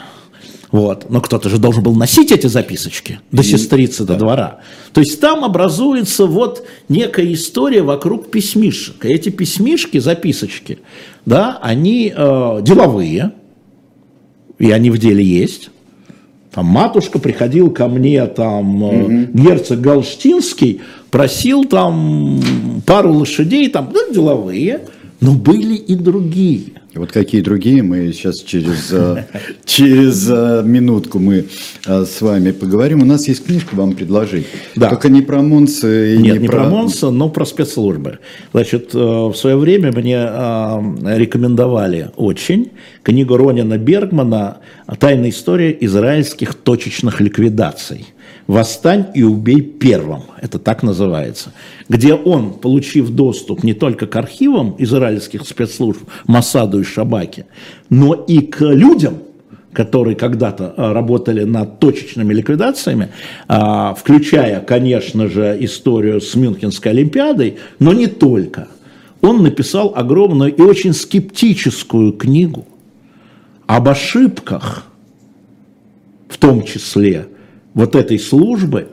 [0.71, 1.10] Вот.
[1.10, 4.60] Но кто-то же должен был носить эти записочки до сестрицы, до двора.
[4.93, 9.06] То есть там образуется вот некая история вокруг письмишек.
[9.06, 10.80] И эти письмишки, записочки,
[11.25, 13.32] да, они э, деловые,
[14.60, 15.69] и они в деле есть.
[16.54, 22.41] Там матушка приходил ко мне, там э, герцог Галштинский просил там
[22.86, 24.82] пару лошадей, там ну, деловые,
[25.19, 26.82] но были и другие.
[26.95, 29.25] Вот какие другие, мы сейчас через, э,
[29.65, 31.45] через э, минутку мы
[31.86, 33.01] э, с вами поговорим.
[33.01, 34.47] У нас есть книжка вам предложить.
[34.77, 34.89] Да.
[34.89, 38.19] Только не про Монса и Нет, не, не про Монса, но про спецслужбы.
[38.53, 40.23] Значит, в свое время мне
[41.17, 42.71] рекомендовали очень
[43.03, 44.60] книгу Ронина Бергмана
[44.97, 48.05] «Тайная история израильских точечных ликвидаций».
[48.47, 51.51] «Восстань и убей первым», это так называется,
[51.89, 57.45] где он, получив доступ не только к архивам израильских спецслужб Масаду и Шабаки,
[57.89, 59.17] но и к людям,
[59.73, 63.10] которые когда-то а, работали над точечными ликвидациями,
[63.47, 68.67] а, включая, конечно же, историю с Мюнхенской Олимпиадой, но не только.
[69.21, 72.65] Он написал огромную и очень скептическую книгу
[73.65, 74.86] об ошибках,
[76.29, 77.27] в том числе
[77.75, 78.88] вот этой службы,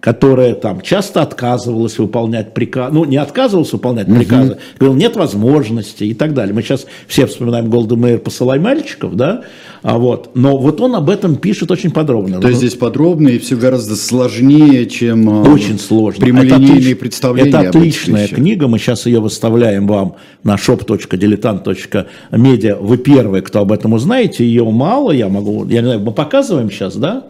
[0.00, 6.14] которая там часто отказывалась выполнять приказы, ну не отказывалась выполнять приказы, говорил, нет возможности и
[6.14, 6.54] так далее.
[6.54, 9.42] Мы сейчас все вспоминаем Голда Мейер «Посылай мальчиков», да,
[9.82, 12.40] а вот, но вот он об этом пишет очень подробно.
[12.40, 16.24] То есть здесь подробно и все гораздо сложнее, чем э, Очень сложно.
[16.24, 17.48] прямолинейные отлич- представления.
[17.50, 18.68] Это отличная книга.
[18.68, 22.76] Мы сейчас ее выставляем вам на shop.diletant.media.
[22.80, 24.44] Вы первые, кто об этом узнаете.
[24.44, 25.64] Ее мало, я могу...
[25.66, 27.24] Я не знаю, мы показываем сейчас, да?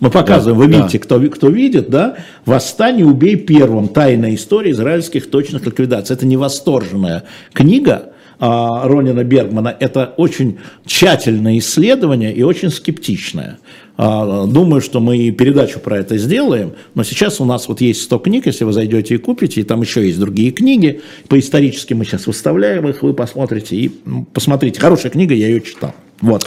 [0.00, 0.78] Мы показываем, вы Да.
[0.78, 2.16] видите, кто, ви- кто видит, да?
[2.44, 3.88] «Восстань и убей первым.
[3.88, 6.14] Тайная история израильских точных ликвидаций».
[6.16, 13.58] Это не восторженная книга, а, Ронина Бергмана, это очень тщательное исследование и очень скептичное.
[13.96, 18.02] А, Думаю, что мы и передачу про это сделаем, но сейчас у нас вот есть
[18.02, 21.94] 100 книг, если вы зайдете и купите, и там еще есть другие книги, по исторически
[21.94, 23.90] мы сейчас выставляем их, вы посмотрите, и
[24.32, 25.94] посмотрите, хорошая книга, я ее читал.
[26.20, 26.46] Вот.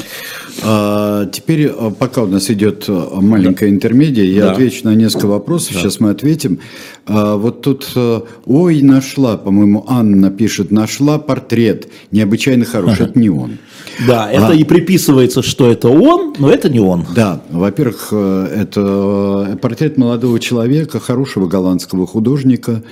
[0.63, 4.51] А, теперь, а, пока у нас идет а, маленькая интермедия, я Да.
[4.53, 5.75] отвечу на несколько вопросов.
[5.75, 6.59] Сейчас мы ответим.
[7.05, 13.05] А, вот тут, а, ой, нашла, по-моему, Анна пишет, нашла портрет необычайно хороший.
[13.05, 13.57] Это не он.
[14.07, 14.53] Да, это А.
[14.53, 17.05] и приписывается, что это он, но это не он.
[17.15, 22.83] Да, во-первых, э, это портрет молодого человека, хорошего голландского художника.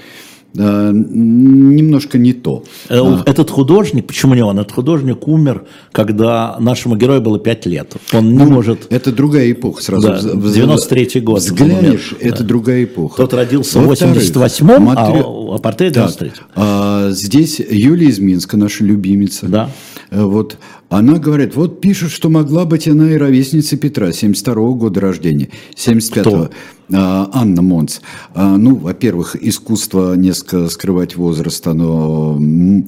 [0.55, 2.63] Н- немножко не то.
[2.89, 4.59] Э, Этот художник, почему не он?
[4.59, 7.95] Этот художник умер, когда нашему герою было 5 лет.
[8.13, 8.87] Он не может...
[8.89, 10.07] Это другая эпоха сразу.
[10.07, 12.43] Да, вз- вз- 93-й год Взглянешь, это да.
[12.45, 13.17] другая эпоха.
[13.17, 18.19] Тот родился в Во-вторых, 88-м, а, матри- а портрет Так, 93 а, здесь Юлия из
[18.19, 19.47] Минска, наша любимица.
[19.47, 19.69] Да.
[20.11, 20.57] Э, Вот,
[20.89, 26.49] она говорит, вот пишет, что могла быть она и ровесница Петра, 72 года рождения, 75-го.
[26.93, 27.97] А, Анна Монц.
[28.33, 32.36] А, ну, во-первых, искусство несколько скрывать возраст, оно,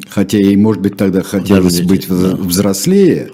[0.10, 3.32] хотя ей, может быть, тогда хотелось Подождите, быть вз- взрослее,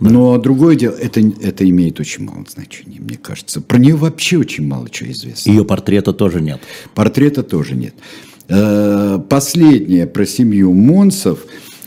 [0.00, 3.60] но другое дело, это, это имеет очень мало значения, мне кажется.
[3.60, 5.50] Про нее вообще очень мало чего известно.
[5.50, 6.60] Ее портрета тоже нет.
[6.94, 7.94] Портрета тоже нет.
[8.48, 11.40] Э, Последнее про семью Монсов.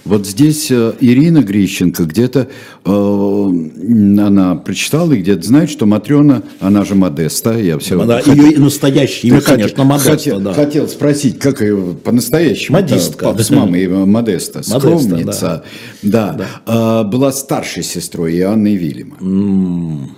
[0.03, 2.47] Вот здесь э, Ирина Грищенко где-то,
[2.85, 8.01] э, она прочитала и где-то знает, что Матрена, она же Модеста, я все...
[8.01, 10.53] Она- ее настоящее имя, конечно, Модеста, хотел, да.
[10.53, 12.77] хотел спросить, как ее по-настоящему?
[12.77, 13.55] Модистка, Папа с да.
[13.57, 15.63] мамой Модеста, скромница.
[16.01, 16.47] Да.
[16.65, 20.09] Э, Была старшей сестрой Иоанны Вильяма.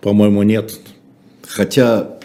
[0.00, 0.72] По-моему, нет.
[1.46, 2.16] Хотя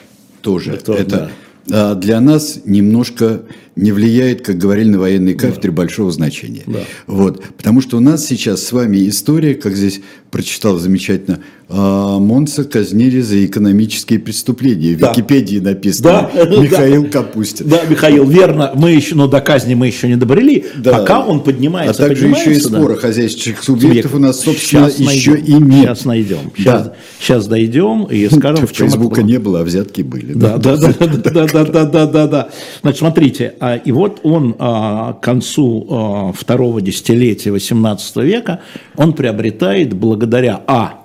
[0.42, 1.32] тоже Это, это,
[1.72, 3.42] а, для нас немножко
[3.76, 6.64] не влияет, как говорили на военной кафедре, большого значения.
[6.68, 6.80] Да.
[7.08, 7.42] Вот.
[7.58, 13.22] Потому что у нас сейчас с вами история, как здесь прочитал замечательно, а, Монса казнили
[13.22, 14.96] за экономические преступления.
[14.96, 15.12] В Да.
[15.12, 17.68] Википедии написано Да, Михаил Капустин.
[17.70, 18.72] Да, Михаил, верно.
[18.76, 20.66] Мы еще, но до казни мы еще не добрели.
[20.78, 21.00] Да.
[21.00, 22.78] Пока он А поднимается, также еще и поднимается, да.
[22.80, 25.46] спора хозяйственных субъектов у нас, собственно, Щас еще найдем.
[25.46, 25.82] и нет.
[25.84, 26.52] Сейчас найдем.
[26.58, 26.94] Сейчас, Да.
[27.20, 29.26] сейчас дойдем и скажем, в чем это Фейсбука было.
[29.28, 30.34] не было, а взятки были.
[30.34, 31.08] Да, да, да, да,
[31.46, 32.50] да, да, да, да, да.
[32.82, 38.62] Значит, смотрите, а, и вот он а, к концу а, второго десятилетия 18 века,
[38.96, 41.02] он приобретает благодаря, а,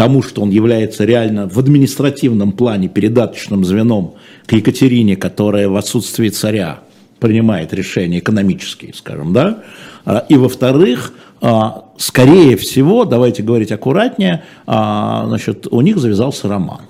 [0.00, 4.14] тому, что он является реально в административном плане передаточным звеном
[4.46, 6.80] к Екатерине, которая в отсутствии царя
[7.18, 9.62] принимает решения экономические, скажем, да,
[10.06, 16.80] А, и во-вторых, а, скорее всего, давайте говорить аккуратнее, а, значит, у них завязался роман.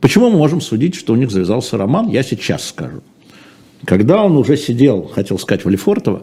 [0.00, 3.02] Почему мы можем судить, что у них завязался роман, я сейчас скажу.
[3.84, 6.22] Когда он уже сидел, хотел сказать, в Лефортово,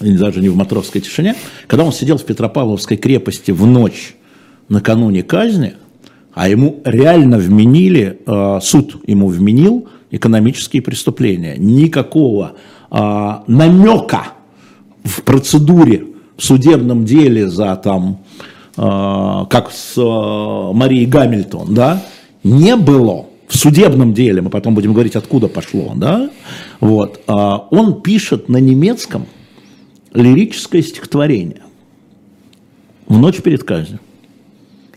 [0.00, 1.34] даже не в матросской тишине,
[1.66, 4.16] когда он сидел в Петропавловской крепости в ночь
[4.68, 5.74] накануне казни,
[6.34, 11.56] а ему реально вменили, э, суд ему вменил экономические преступления.
[11.58, 12.52] Никакого
[12.90, 12.96] э,
[13.46, 14.28] намека
[15.04, 16.06] в процедуре,
[16.36, 18.24] в судебном деле за там,
[18.76, 18.80] э,
[19.50, 22.02] как с Марией Гамильтон, да,
[22.42, 26.30] не было в судебном деле, мы потом будем говорить, откуда пошло, да,
[26.80, 29.26] вот, он пишет на немецком
[30.14, 31.62] лирическое стихотворение
[33.06, 34.00] в ночь перед казнью.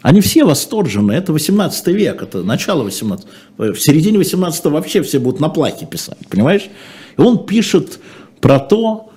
[0.01, 3.25] Они все восторжены, это 18 век, это начало 18
[3.57, 6.69] В середине 18 вообще все будут на плахе писать, понимаешь?
[7.17, 7.99] И он пишет
[8.39, 9.09] про то,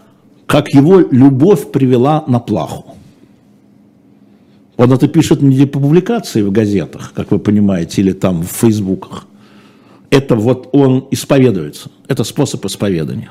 [0.47, 2.97] как его любовь привела на плаху.
[4.79, 9.27] Он это пишет не для публикации в газетах, как вы понимаете, или там в фейсбуках.
[10.09, 11.91] Это вот он исповедуется.
[12.07, 13.31] Это способ исповедания.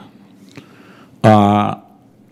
[1.23, 1.85] А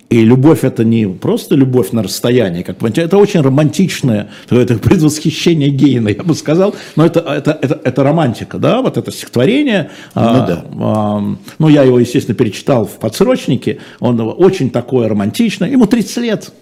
[0.10, 5.70] и любовь это не просто любовь на расстоянии, как понимаете, это очень романтичное, это предвосхищение
[5.70, 9.90] Гейна, я бы сказал, но это, это, это, это романтика, да, вот это стихотворение.
[10.14, 10.66] Ну, а, да.
[10.80, 16.54] а, ну, я его, естественно, перечитал в подсрочнике, он очень такое романтичное, ему 30 лет,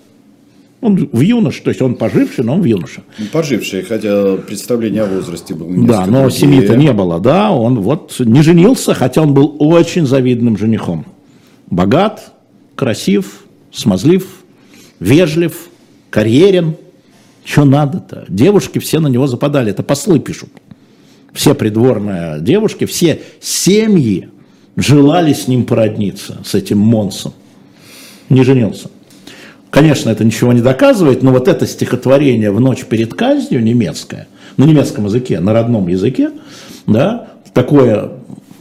[0.84, 3.04] он в юноше, то есть он поживший, но он в юноше.
[3.18, 8.16] Ну, поживший, хотя представление о возрасте было Да, но семьи-то не было, да, он вот
[8.20, 11.06] не женился, хотя он был очень завидным женихом.
[11.70, 12.34] Богат,
[12.76, 14.28] красив, смазлив,
[15.00, 15.70] вежлив,
[16.10, 16.76] карьерен.
[17.46, 18.26] Что надо-то?
[18.30, 20.50] Девушки все на него западали, это послы пишут.
[21.34, 24.30] Все придворные девушки, все семьи
[24.76, 27.34] желали с ним породниться, с этим Монсом.
[28.30, 28.90] Не женился.
[29.74, 34.66] Конечно, это ничего не доказывает, но вот это стихотворение в ночь перед казнью немецкое, на
[34.66, 36.30] немецком языке, на родном языке,
[36.86, 38.12] да, такое,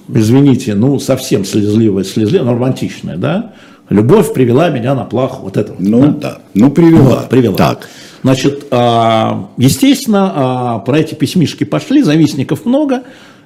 [0.09, 3.53] извините, ну, совсем слезливое, слезливое, романтичное, да,
[3.90, 5.42] Любовь привела меня на плаху.
[5.42, 5.75] Вот это.
[5.79, 6.38] Ну да, да.
[6.55, 7.16] ну привела.
[7.16, 7.57] Вот, привела.
[7.57, 7.90] Так.
[8.22, 13.03] Значит, а, естественно, а, про эти письмишки пошли, завистников много.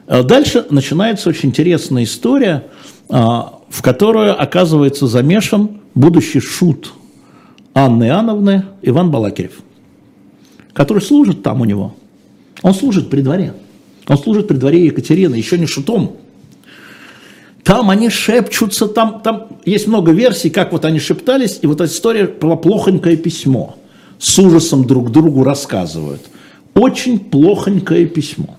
[0.06, 2.66] А дальше начинается очень интересная история,
[3.08, 6.92] в которую оказывается замешан будущий шут
[7.76, 9.60] Анны Иоанновны Иван Балакирев,
[10.72, 11.94] который служит там у него.
[12.62, 13.52] Он служит при дворе.
[14.08, 16.16] Он служит при дворе Екатерины, еще не шутом,
[17.66, 21.92] там они шепчутся, там, там есть много версий, как вот они шептались, и вот эта
[21.92, 23.74] история про плохонькое письмо.
[24.20, 26.22] С ужасом друг другу рассказывают.
[26.74, 28.56] Очень плохонькое письмо.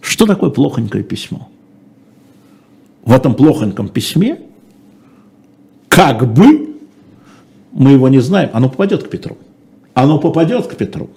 [0.00, 1.50] Что такое плохонькое письмо?
[3.04, 4.40] В этом плохоньком письме,
[5.88, 6.69] как бы,
[7.72, 9.36] мы его не знаем, оно попадет к Петру.
[9.94, 11.10] Оно попадет к Петру.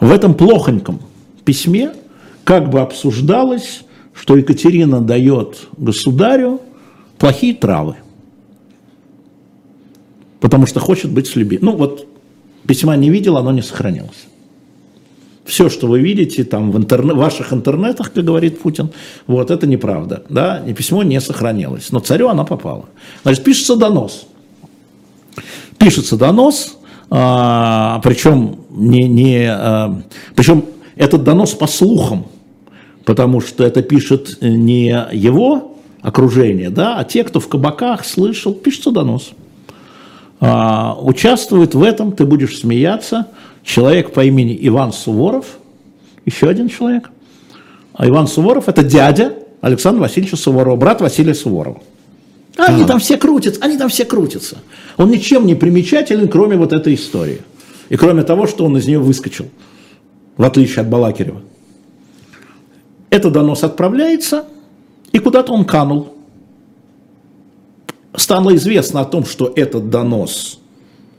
[0.00, 1.00] В этом плохоньком
[1.44, 1.92] письме
[2.44, 3.82] как бы обсуждалось
[4.18, 6.60] что Екатерина дает государю
[7.18, 7.96] плохие травы,
[10.40, 11.66] потому что хочет быть с любимым.
[11.66, 12.06] Ну вот
[12.66, 14.26] письма не видел, оно не сохранилось.
[15.44, 18.90] Все, что вы видите там в интернет, ваших интернетах, как говорит Путин,
[19.26, 20.24] вот это неправда.
[20.28, 20.62] Да?
[20.66, 21.90] И письмо не сохранилось.
[21.90, 22.86] Но царю она попала.
[23.22, 24.26] Значит, пишется донос.
[25.78, 26.78] Пишется донос,
[27.10, 30.02] а, причем, не, не, а,
[30.34, 30.64] причем
[30.96, 32.26] этот донос по слухам
[33.08, 38.90] потому что это пишет не его окружение, да, а те, кто в кабаках слышал, пишется
[38.90, 39.30] донос.
[40.40, 43.28] А, участвует в этом, ты будешь смеяться,
[43.64, 45.46] человек по имени Иван Суворов,
[46.26, 47.10] еще один человек.
[47.94, 51.80] А Иван Суворов– это дядя Александра Васильевича Суворова, брат Василия Суворова.
[52.66, 54.58] Они там все крутятся, они там все крутятся.
[54.96, 57.40] Он ничем не примечателен, кроме вот этой истории.
[57.88, 59.46] И кроме того, что он из нее выскочил,
[60.36, 61.40] в отличие от Балакирева.
[63.10, 64.44] Этот донос отправляется,
[65.12, 66.14] и куда-то он канул.
[68.14, 70.58] Стало известно о том, что этот донос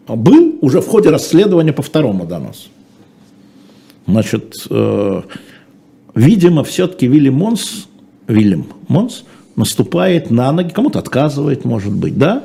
[0.07, 2.69] был уже в ходе расследования по второму доносу.
[4.05, 5.21] Значит, э,
[6.15, 7.87] видимо, все-таки Вильям Монс,
[8.27, 9.23] Вильям Монс
[9.55, 12.43] наступает на ноги, кому-то отказывает, может быть, да?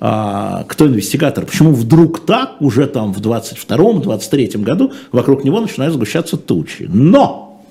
[0.00, 1.46] А, кто investigator?
[1.46, 6.86] Почему вдруг так, уже там в 22-23 году, вокруг него начинают сгущаться тучи?
[6.88, 7.62] Но!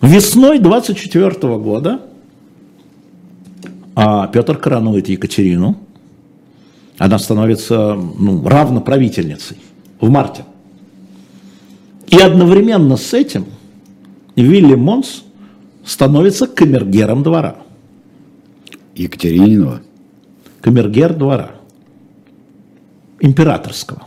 [0.00, 2.00] Весной 24 года
[4.02, 5.76] а Петр коронует Екатерину.
[6.96, 9.58] Она становится ну, равноправительницей
[10.00, 10.44] в марте.
[12.08, 13.44] И одновременно с этим
[14.36, 15.22] Вилли Монс
[15.90, 17.56] становится камергером двора.
[18.94, 19.82] Екатерининова?
[20.60, 21.50] Камергер двора.
[23.18, 24.02] Императорского.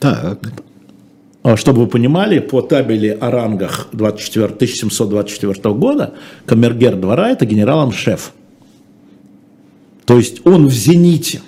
[0.00, 0.40] Так.
[1.44, 6.14] А, чтобы вы понимали, по табели о рангах 24, 1724 года
[6.46, 8.32] камергер двора– это генерал-аншеф.
[10.04, 11.42] То есть он в зените.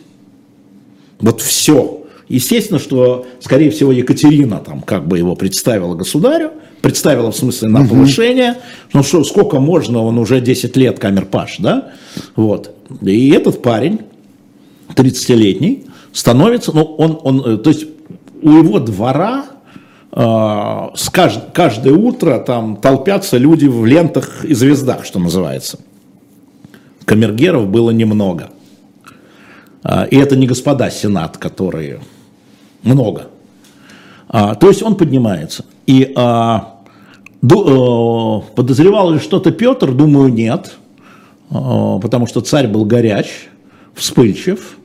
[1.19, 2.07] Вот все.
[2.29, 6.53] Естественно, что, скорее всего, Екатерина там как бы его представила государю,
[6.87, 8.59] представила в смысле на повышение,
[8.93, 11.89] ну что, сколько можно, он уже 10 лет камерпаш, да,
[12.37, 12.77] вот.
[13.03, 14.03] И этот парень,
[14.95, 17.87] 30-летний, становится, ну, он, он, э, то есть
[18.41, 19.47] у его двора
[20.13, 20.17] э,
[20.95, 25.81] с кажд, каждое утро там толпятся люди в лентах и звездах, что называется.
[27.05, 28.51] Камергеров было немного.
[29.83, 31.99] Э, и это не господа Сенат, которые
[32.85, 33.27] много.
[34.29, 35.65] А, то есть он поднимается.
[35.87, 36.76] И а, а,
[37.41, 40.77] подозревал ли что-то Петр, думаю, нет,
[41.51, 43.49] а, потому что царь был горяч,
[43.95, 44.79] вспыльчив,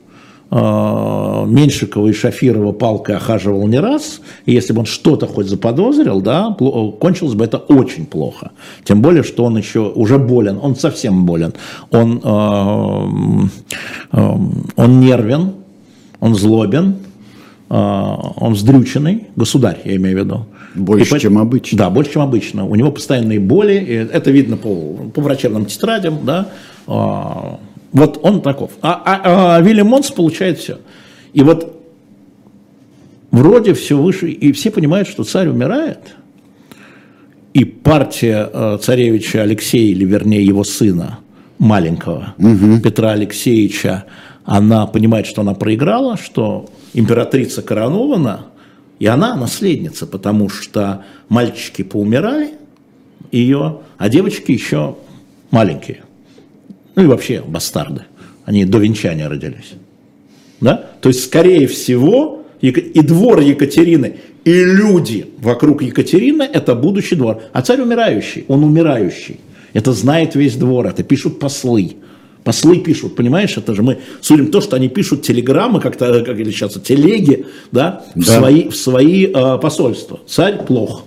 [0.50, 6.20] а, Меньшикова и Шафирова палкой охаживал не раз, и если бы он что-то хоть заподозрил,
[6.20, 6.54] да,
[7.00, 8.52] кончилось бы это очень плохо.
[8.84, 11.54] Тем более, что он еще уже болен, он совсем болен,
[11.90, 13.50] он, он
[15.00, 15.54] нервен,
[16.20, 16.96] он злобен,
[17.74, 20.46] он вздрюченный, государь, я имею в виду.
[20.74, 21.78] Больше, И чем обычно.
[21.78, 22.66] Да, больше, чем обычно.
[22.66, 26.48] У него постоянные боли, и это видно по, по врачебным тетрадям, да,
[26.86, 28.72] вот он таков.
[28.82, 30.78] А, а, а Вильям Монс получает все.
[31.32, 31.82] И вот
[33.30, 36.14] вроде все выше, и все понимают, что царь умирает,
[37.54, 41.18] и партия э, царевича Алексея, или вернее его сына,
[41.58, 42.80] маленького, угу.
[42.82, 44.04] Петра Алексеевича,
[44.44, 48.46] она понимает, что она проиграла, что императрица коронована,
[48.98, 52.52] и она наследница, потому что мальчики поумирали
[53.30, 54.96] ее, а девочки еще
[55.50, 56.02] маленькие–
[56.94, 58.02] ну и вообще бастарды,
[58.44, 59.72] они до венчания родились.
[60.60, 60.90] Да?
[61.00, 67.42] То есть, скорее всего, и двор Екатерины, и люди вокруг Екатерины– это будущий двор.
[67.52, 69.40] А царь умирающий, он умирающий.
[69.72, 71.96] Это знает весь двор, это пишут послы.
[72.44, 76.50] Послы пишут, понимаешь, это же мы судим то, что они пишут телеграммы, как-то, как или
[76.50, 78.38] сейчас, телеги, да, в да.
[78.38, 80.18] свои, в свои э, посольства.
[80.26, 81.04] Царь плох.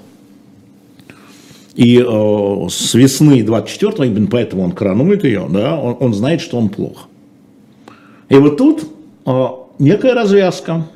[1.75, 6.57] И э, с весны 24-го, именно поэтому он коронует ее, да, он, он знает, что
[6.57, 7.09] он плох.
[8.29, 8.87] И вот тут
[9.25, 9.47] э,
[9.79, 10.87] некая развязка.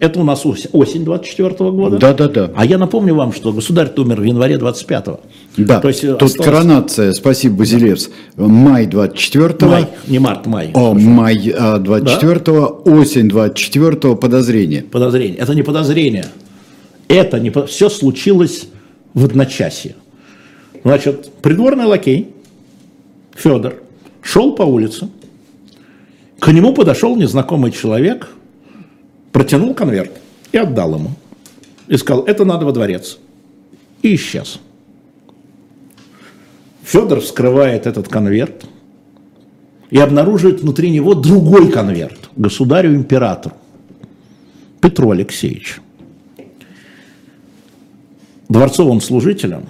[0.00, 1.98] Это у нас осень 24 -го года.
[1.98, 2.50] Да, да, да.
[2.56, 5.20] А я напомню вам, что государь умер в январе 25-го.
[5.58, 6.50] Да, То есть тут осталось...
[6.50, 9.68] коронация, спасибо, Базилевс, май 24-го.
[9.68, 10.70] Май, не март, май.
[10.72, 12.92] О, май 24-го, да?
[12.92, 14.82] осень 24-го, подозрение.
[14.82, 15.36] Подозрение.
[15.36, 16.26] Это не подозрение.
[17.08, 17.50] Это не...
[17.66, 18.68] Все случилось
[19.12, 19.94] в одночасье.
[20.84, 22.28] Значит, придворный лакей
[23.34, 23.74] Федор
[24.22, 25.08] шел по улице,
[26.38, 28.28] к нему подошел незнакомый человек,
[29.36, 30.12] протянул конверт
[30.50, 31.10] и отдал ему.
[31.88, 33.18] И сказал, это надо во дворец.
[34.00, 34.58] И исчез.
[36.82, 38.64] Федор вскрывает этот конверт
[39.90, 43.54] и обнаруживает внутри него другой конверт государю-императору
[44.80, 45.82] Петру Алексеевичу.
[48.48, 49.66] Дворцовым служителям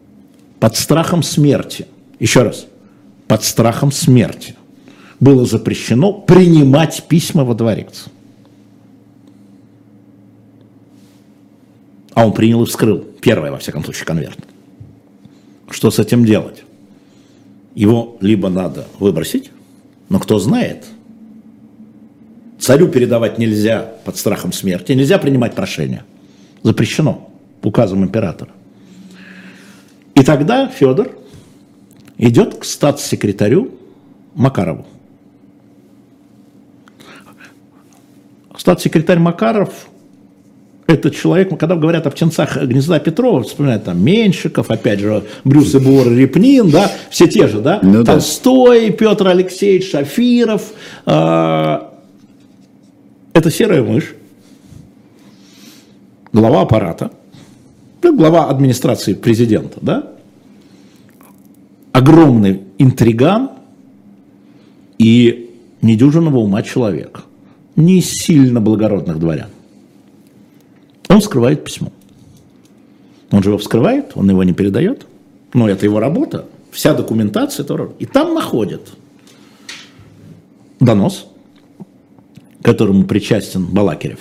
[0.60, 1.86] –под страхом смерти,
[2.20, 2.66] еще раз,
[3.26, 4.54] под страхом смерти
[5.18, 8.04] было запрещено принимать письма во дворец.
[12.18, 14.38] А он принял и вскрыл, первое, во всяком случае, конверт.
[15.70, 16.64] Что с этим делать?
[17.76, 19.52] Его либо надо выбросить,
[20.08, 20.84] но кто знает,
[22.58, 26.02] царю передавать нельзя под страхом смерти, нельзя принимать прошение.
[26.64, 27.30] Запрещено
[27.62, 28.50] указом императора.
[30.16, 31.16] И тогда Федор
[32.16, 33.78] идет к статс-секретарю
[34.34, 34.88] Макарову.
[38.56, 39.86] Статс-секретарь Макаров–
[40.88, 45.78] это человек, когда говорят о птенцах гнезда Петрова, вспоминают там Меньшиков, опять же, Брюс и
[45.78, 48.96] Бур, Репнин, да, все те же, да, ну, Толстой, да.
[48.96, 50.72] Петр Алексеевич, Шафиров.
[51.06, 51.78] Э,
[53.32, 54.14] это серая мышь,
[56.32, 57.12] глава аппарата–
[58.02, 60.12] ну, глава администрации президента, да,
[61.92, 63.50] огромный интриган
[64.98, 65.50] и
[65.82, 67.24] недюжинного ума человек,
[67.76, 69.48] не сильно благородных дворян.
[71.08, 71.92] Он скрывает письмо.
[73.30, 75.06] Он же его вскрывает, он его не передает.
[75.52, 76.46] Но это его работа.
[76.70, 77.64] Вся документация.
[77.64, 77.90] Это...
[77.98, 78.88] И там находят
[80.80, 81.28] донос,
[82.62, 84.20] которому причастен Балакирев.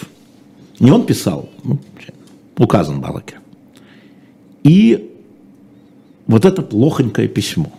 [0.79, 1.79] Не он писал, ну,
[2.57, 3.41] указан Балакирев.
[4.63, 5.13] И
[6.27, 7.71] вот это плохонькое письмо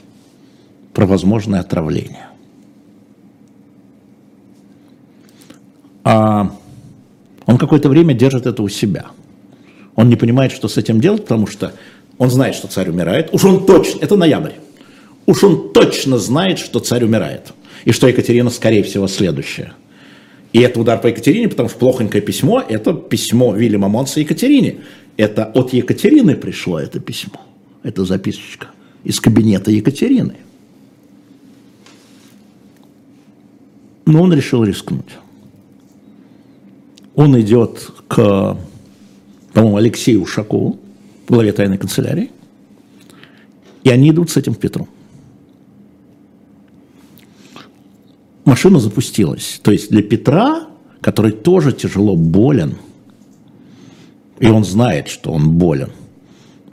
[0.94, 2.28] про возможное отравление.
[6.02, 6.56] А
[7.48, 9.06] он какое-то время держит это у себя.
[9.96, 11.72] Он не понимает, что с этим делать, потому что
[12.18, 13.30] он знает, что царь умирает.
[13.32, 14.52] Уж он точно, это ноябрь,
[15.24, 17.54] уж он точно знает, что царь умирает.
[17.86, 19.72] и что Екатерина, скорее всего, следующая.
[20.52, 24.80] И это удар по Екатерине, потому что плохонькое письмо– это письмо Вильяма Монса Екатерине.
[25.16, 27.40] Это от Екатерины пришло это письмо,
[27.82, 28.68] это записочка
[29.04, 30.36] из кабинета Екатерины.
[34.04, 35.16] Но он решил рискнуть.
[37.18, 38.56] Он идет к,
[39.52, 40.78] по-моему, Алексею Ушакову,
[41.26, 42.30] главе тайной канцелярии,
[43.82, 44.86] и они идут с этим в Петру.
[48.44, 49.58] Машина запустилась.
[49.64, 50.68] То есть для Петра,
[51.00, 52.76] который тоже тяжело болен,
[54.38, 55.90] и он знает, что он болен,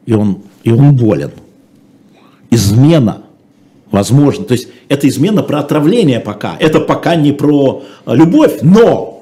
[0.06, 1.32] и он, и он болен,
[2.52, 3.24] измена
[3.90, 4.46] возможно.
[4.46, 6.56] То есть это измена про отравление пока.
[6.60, 9.15] Это пока не про любовь, но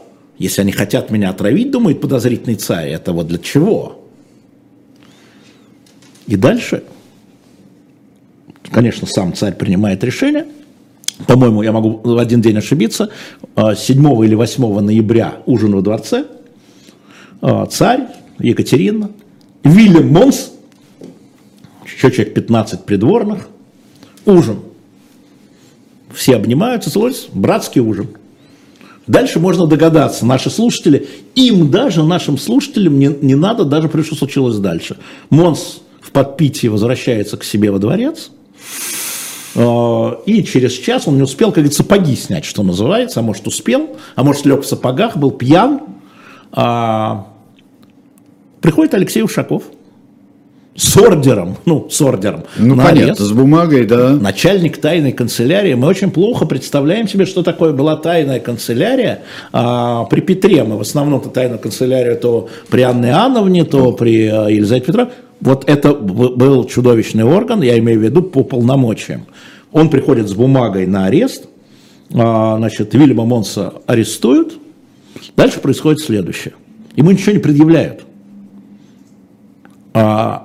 [0.43, 4.03] если они хотят меня отравить, думает подозрительный царь, это вот для чего?
[6.27, 6.83] И дальше,
[8.69, 10.45] конечно, сам царь принимает решение.
[11.27, 13.09] По-моему, я могу в один день ошибиться.
[13.55, 16.25] 7 а, или 8 ноября ужин во дворце.
[17.41, 18.07] А, царь,
[18.39, 19.11] Екатерина,
[19.63, 20.51] Вильям Монс,
[21.85, 23.47] еще человек 15 придворных,
[24.25, 24.59] ужин.
[26.13, 28.09] Все обнимаются, целуются, братский ужин.
[29.05, 34.57] Дальше можно догадаться, наши слушатели, им даже, нашим слушателям не, не надо даже, что случилось
[34.57, 34.97] дальше.
[35.29, 38.31] Монс в подпитии возвращается к себе во дворец,
[39.55, 43.45] э, и через час он не успел, как говорится, сапоги снять, что называется, а может
[43.45, 45.81] успел, а может лег в сапогах, был пьян.
[46.53, 47.27] А,
[48.61, 49.63] приходит Алексей Ушаков–
[50.75, 52.43] с ордером, ну, с ордером.
[52.57, 53.21] Ну, на понятно, арест.
[53.21, 54.13] с бумагой, да.
[54.13, 55.75] Начальник тайной канцелярии.
[55.75, 59.21] Мы очень плохо представляем себе, что такое была тайная канцелярия.
[59.51, 64.47] А, при Петре мы в основном-то тайную канцелярию то при Анне Иоанновне, то при а,
[64.47, 65.13] Елизавете Петровне.
[65.41, 69.25] Вот это был чудовищный орган, я имею в виду по полномочиям.
[69.71, 71.45] Он приходит с бумагой на арест,
[72.13, 74.57] а, значит, Вильяма Монса арестуют,
[75.35, 76.53] дальше происходит следующее.
[76.95, 78.05] Ему ничего не предъявляют.
[79.93, 80.42] А,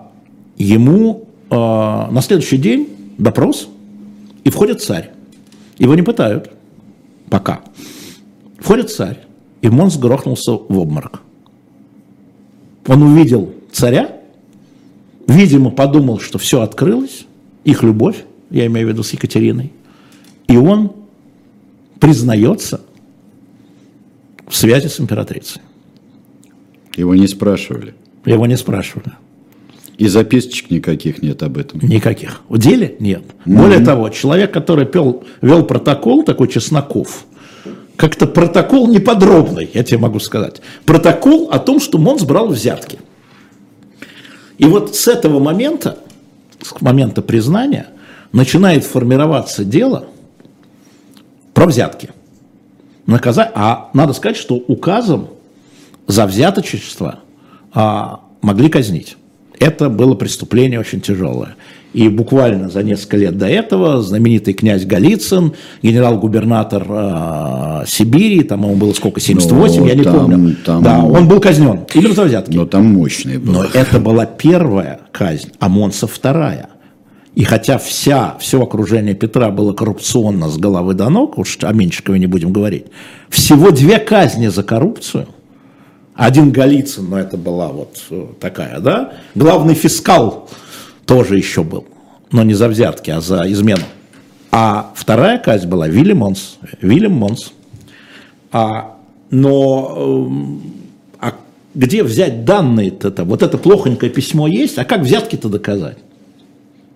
[0.59, 3.69] ему э, на следующий день допрос,
[4.45, 5.11] и входит царь.
[5.79, 6.51] Его не пытают.
[7.31, 7.61] Пока.
[8.59, 9.19] Входит царь,
[9.63, 11.23] и Монс грохнулся в обморок.
[12.87, 14.17] Он увидел царя,
[15.27, 17.27] видимо, подумал, что все открылось,
[17.65, 19.73] их любовь, я имею в виду с Екатериной,
[20.47, 20.93] и он
[22.01, 22.81] признается
[24.47, 25.61] в связи с императрицей.
[26.97, 27.95] Его не спрашивали.
[28.25, 29.13] Его не спрашивали.
[29.99, 31.81] И записочек никаких нет об этом?
[31.81, 32.43] Никаких.
[32.49, 33.23] В деле нет.
[33.45, 33.57] Mm-hmm.
[33.57, 37.27] Более того, человек, который пел, вел протокол, такой Чесноков,
[37.97, 40.63] как-то протокол неподробный, я тебе могу сказать.
[40.85, 43.01] Протокол о том, что Монс брал взятки.
[44.57, 45.99] И вот с этого момента,
[46.63, 47.89] с момента признания,
[48.31, 50.07] начинает формироваться дело
[51.55, 52.11] про взятки.
[53.07, 55.29] Наказать, а надо сказать, что указом
[56.07, 57.19] за взяточество
[57.73, 59.18] а, могли казнить.
[59.59, 61.57] Это было преступление очень тяжелое.
[61.95, 68.77] И буквально за несколько лет до этого знаменитый князь Голицын, генерал-губернатор э, Сибири, там ему
[68.77, 70.57] было сколько, 78, ну, я не там, помню.
[70.65, 71.87] Там, да, он был казнен.
[71.95, 72.57] Именно за взятки.
[72.57, 73.53] Но там мощный был.
[73.55, 76.69] Но это была первая казнь, а Монса вторая.
[77.35, 82.19] И хотя вся, все окружение Петра было коррупционно с головы до ног, уж о Меньшикове
[82.19, 82.87] не будем говорить,
[83.31, 85.27] всего две казни за коррупцию–
[86.19, 89.13] один Голицын, но это была вот э, такая, да.
[89.37, 90.51] Главный фискал
[91.07, 91.87] тоже еще был,
[92.33, 93.85] но не за взятки, а за измену.
[94.51, 96.59] А вторая казнь была Вильям Монс.
[96.83, 97.53] Вильям Монс.
[98.51, 98.97] А,
[99.31, 100.63] но эм,
[101.21, 101.35] а
[101.77, 103.09] где взять данные-то?
[103.09, 103.23] -то?
[103.23, 105.99] Вот это плохонькое письмо есть, а как взятки-то доказать?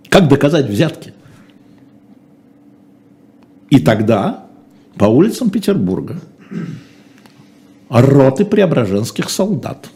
[0.09, 1.15] Как доказать взятки?
[3.71, 4.47] И тогда
[4.97, 6.21] по улицам Петербурга
[8.01, 9.89] роты преображенских солдат.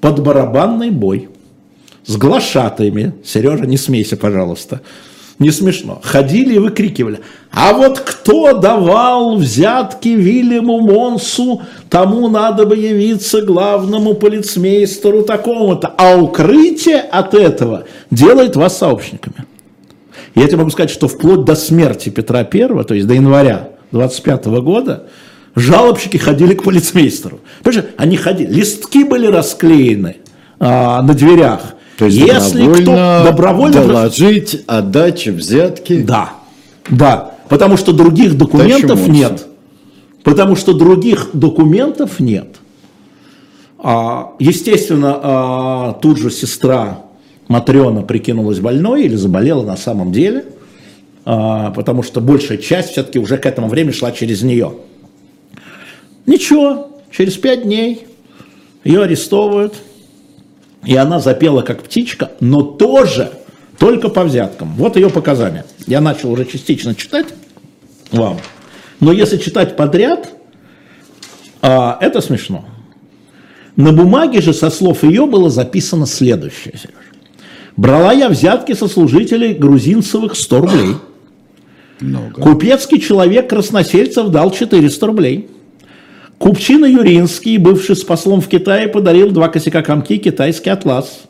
[0.00, 1.30] Под барабанный бой
[2.04, 4.82] с глашатаями, Сережа, не смейся, пожалуйста,
[5.38, 7.20] не смешно, ходили и выкрикивали,
[7.50, 16.16] а вот кто давал взятки Вильяму Монсу, тому надо бы явиться главному полицмейстеру такому-то, а
[16.16, 19.44] укрытие от этого делает вас сообщниками.
[20.34, 24.46] Я тебе могу сказать, что вплоть до смерти Петра I, то есть до января 25
[24.46, 25.06] года,
[25.56, 27.40] жалобщики ходили к полицмейстеру.
[27.62, 30.18] Понимаешь, они ходили, листки были расклеены
[30.60, 31.74] а, на дверях.
[31.98, 36.02] То есть Если добровольно, кто добровольно доложить о даче взятки.
[36.02, 36.34] Да,
[36.90, 39.46] да, потому что других документов нет.
[40.22, 42.56] Потому что других документов нет.
[43.78, 47.00] А, естественно, а, тут же сестра
[47.48, 50.44] Матрена прикинулась больной или заболела на самом деле.
[51.24, 54.74] а, потому что большая часть все-таки уже к этому времени шла через нее.
[56.26, 58.06] Ничего, через пять дней
[58.84, 59.74] ее арестовывают,
[60.84, 63.32] и она запела как птичка, но тоже
[63.78, 64.74] только по взяткам.
[64.76, 65.64] Вот ее показания.
[65.86, 67.26] Я начал уже частично читать
[68.10, 68.38] вам.
[69.00, 70.30] Но если читать подряд,
[71.60, 72.64] а, это смешно.
[73.76, 76.94] На бумаге же со слов ее было записано следующее, Сереж.
[77.76, 80.94] Брала я взятки со служителей грузинцевых 100 рублей.
[82.00, 82.40] Много.
[82.40, 85.50] Купецкий человек Красносельцев дал 400 рублей.
[86.38, 91.22] Купчина Юринский, бывший с послом в Китае, подарил два косяка комки китайский атлас.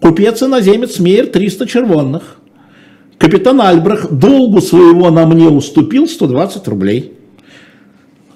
[0.00, 2.36] Купец иноземец Мейер 300 червонных.
[3.18, 7.14] Капитан Альбрах долгу своего на мне уступил 120 рублей.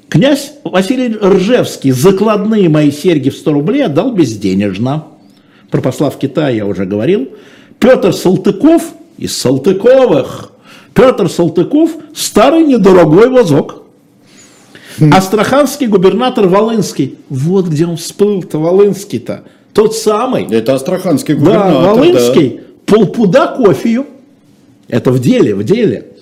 [0.08, 5.04] Князь Василий Ржевский закладные мои серьги в 100 рублей отдал безденежно.
[5.70, 7.28] Про посла в Китае я уже говорил.
[7.78, 10.52] Петр Салтыков из Салтыковых.
[10.94, 13.85] Петр Салтыков старый недорогой возок.
[15.12, 17.16] Астраханский губернатор Волынский.
[17.28, 19.44] Вот где он всплыл-то, Волынский-то.
[19.72, 20.46] Тот самый.
[20.50, 21.94] Это астраханский Да, губернатор.
[21.94, 22.60] Волынский.
[22.86, 24.06] Полпуда кофею.
[24.88, 26.12] Это в деле, в деле.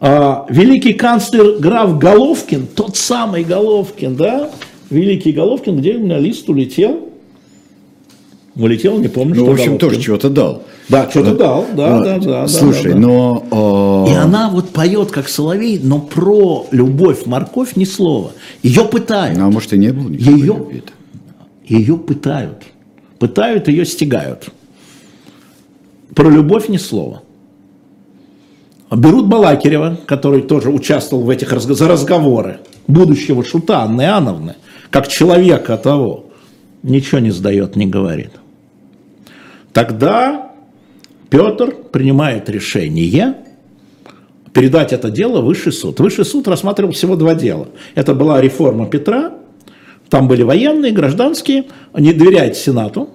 [0.00, 4.50] А, великий канцлер граф Головкин, тот самый Головкин, да?
[4.90, 7.05] Великий Головкин, где у меня лист улетел?
[8.56, 10.62] Улетел, не помню, Ну, что в общем, тоже чего-то дал.
[10.88, 12.48] Да, что-то дал, да, А, да, да, да.
[12.48, 13.06] Слушай, да, да.
[13.06, 13.46] но...
[13.50, 18.32] а, И она вот поет как соловей, но про любовь, морковь ни слова.
[18.62, 19.38] Ее пытают.
[19.38, 20.82] А может и не было никакой Ее- любви
[21.66, 22.62] Ее пытают.
[23.18, 24.48] Пытают, ее стягают.
[26.14, 27.22] Про любовь ни слова.
[28.90, 34.54] Берут Балакирева, который тоже участвовал в этих разго- за разговоры, будущего шута Анны Иоанновны,
[34.90, 36.26] как человека того,
[36.82, 38.30] ничего не сдает, не говорит.
[39.76, 40.52] Тогда
[41.28, 43.34] Петр принимает решение
[44.54, 46.00] передать это дело в Высший суд.
[46.00, 47.68] Высший суд рассматривал всего два дела.
[47.94, 49.34] Это была реформа Петра,
[50.08, 53.10] там были военные, гражданские, не доверяет Сенату,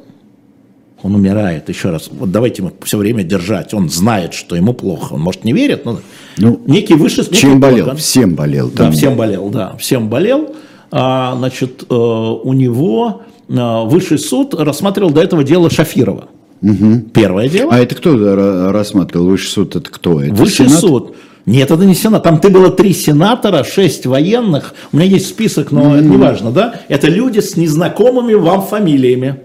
[1.02, 5.14] он умирает, еще раз, вот давайте мы все время держать, он знает, что ему плохо,
[5.14, 6.00] он может не верит, но
[6.38, 7.26] Ну, некий высший...
[7.26, 7.86] Чем некий болел?
[7.86, 7.98] орган.
[7.98, 8.70] Всем болел.
[8.70, 8.92] Да, там.
[8.92, 10.56] всем болел, да, всем болел.
[10.92, 16.28] А, значит, э, у него э, высший суд рассматривал до этого дело Шафирова.
[16.62, 17.74] Первое дело.
[17.74, 19.26] А это кто ра- рассматривал?
[19.28, 20.22] Высший суд это кто?
[20.22, 20.80] Это Высший Сенат?
[20.80, 21.16] суд.
[21.48, 22.22] Нет, это не сенат.
[22.22, 24.76] Там ты было три сенатора, шесть военных.
[24.92, 26.82] У меня есть список, но это не важно, да?
[26.88, 29.42] Это люди с незнакомыми вам фамилиями.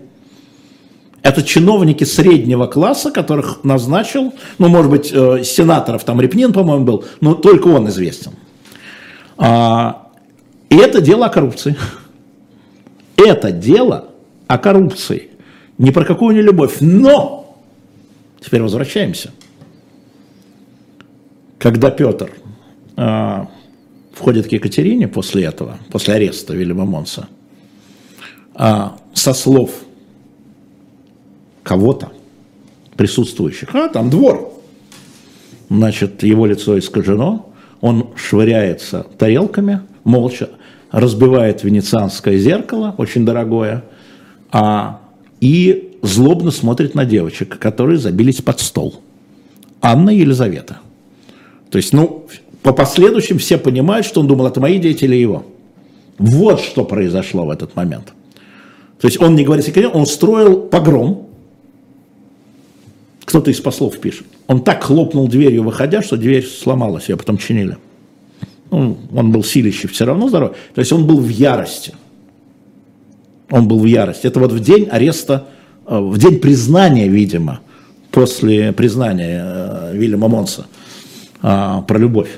[1.22, 7.04] Это чиновники среднего класса, которых назначил, ну, может быть, э, сенаторов, там Репнин, по-моему, был,
[7.22, 8.32] но только он известен.
[9.38, 10.08] А,
[10.68, 11.76] и это дело о коррупции.
[13.16, 14.04] Это дело
[14.46, 15.30] о коррупции.
[15.78, 16.78] Ни про какую не любовь.
[16.80, 17.58] Но,
[18.40, 19.32] теперь возвращаемся.
[21.58, 22.32] Когда Петр
[22.96, 23.48] а,
[24.12, 27.28] входит к Екатерине после этого, после ареста Вильяма Монса,
[28.54, 29.70] а, со слов
[31.62, 32.12] кого-то,
[32.96, 34.52] присутствующих, а там двор,
[35.68, 40.50] значит, его лицо искажено, он швыряется тарелками, молча,
[40.90, 43.84] разбивает венецианское зеркало, очень дорогое,
[44.50, 45.00] а,
[45.40, 49.00] и злобно смотрит на девочек, которые забились под стол.
[49.80, 50.78] Анна и Елизавета.
[51.70, 52.26] То есть, ну,
[52.62, 55.44] по последующим все понимают, что он думал, это мои дети или его.
[56.18, 58.12] Вот что произошло в этот момент.
[59.00, 61.28] То есть он не говорит секрет, он устроил погром.
[63.24, 64.26] Кто-то из послов пишет.
[64.46, 67.76] Он так хлопнул дверью, выходя, что дверь сломалась, ее потом чинили.
[68.70, 70.56] Ну, он был силищий, все равно здоровый.
[70.74, 71.94] То есть он был в ярости.
[73.50, 74.26] Он был в ярости.
[74.26, 75.46] Это вот в день ареста,
[75.86, 77.60] э, в день признания, видимо,
[78.10, 80.66] после признания э, Вильяма Монса
[81.42, 82.30] а, про любовь.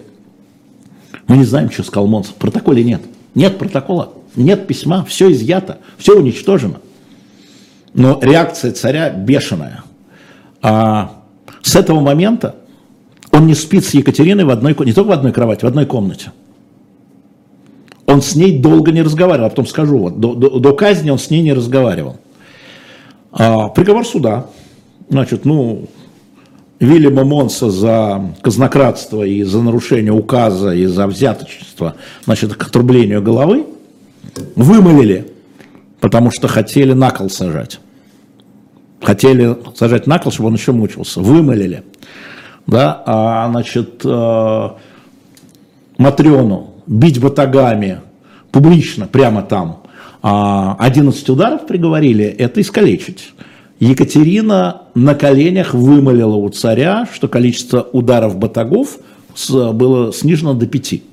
[1.28, 2.28] Мы не знаем, что сказал Монс.
[2.28, 3.02] В протоколе нет.
[3.34, 6.80] Нет протокола, нет письма, все изъято, все уничтожено.
[7.94, 9.84] Но реакция царя бешеная.
[10.60, 11.22] А
[11.62, 12.56] с этого момента
[13.30, 16.32] он не спит с Екатериной в одной, не только в одной кровати, в одной комнате.
[18.08, 21.18] Он с ней долго не разговаривал, а потом скажу, вот, до, до- до казни он
[21.18, 22.16] с ней не разговаривал.
[23.30, 24.46] А, приговор суда.
[25.10, 25.84] Значит, ну,
[26.80, 33.66] Вильяма Монса за казнократство и за нарушение указа и за взяточество, значит, к отрублению головы,
[34.56, 35.30] вымолили,
[36.00, 37.78] потому что хотели на кол сажать.
[39.02, 41.20] Хотели сажать на кол, чтобы он еще мучился.
[41.20, 41.82] Вымолили.
[42.66, 44.68] Да, а, значит, э,
[45.98, 48.00] Матрёну бить батагами
[48.50, 49.82] публично, прямо там,
[50.22, 53.32] а 11 ударов приговорили, это искалечить.
[53.78, 58.98] Екатерина на коленях вымолила у царя, что количество ударов батагов
[59.48, 61.04] было снижено до пяти.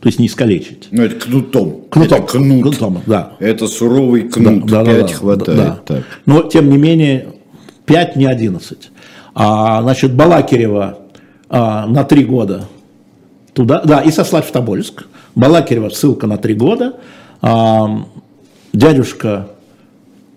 [0.00, 0.88] То есть не искалечить.
[0.90, 1.80] Ну, это кнутом.
[1.88, 2.18] Кнутом.
[2.18, 2.62] Это кнут.
[2.62, 3.32] Кнутом, да.
[3.38, 4.66] Это суровый кнут.
[4.66, 5.58] Да, да, Пять да, хватает.
[5.58, 5.80] да.
[5.86, 6.04] Так.
[6.26, 7.28] Но, тем не менее,
[7.86, 8.90] 5, не 11.
[9.34, 10.98] А, значит, Балакирева
[11.48, 12.68] а, на 3 года
[13.54, 15.06] туда, да, и сослать в Тобольск.
[15.34, 16.96] Балакирева ссылка на 3 года.
[17.40, 18.04] А,
[18.72, 19.48] дядюшка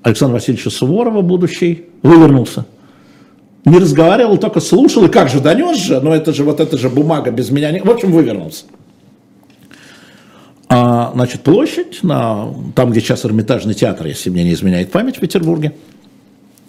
[0.04, 2.66] Александра Васильевича Суворова, будущий, вывернулся.
[3.66, 6.90] Не разговаривал, только слушал, и как же донес же, но это же вот эта же
[6.90, 7.82] бумага без меня, не...
[7.82, 8.64] в общем, вывернулся.
[10.70, 15.20] А, значит, площадь, на, там, где сейчас Эрмитажный театр, если мне не изменяет память, в
[15.20, 15.74] Петербурге.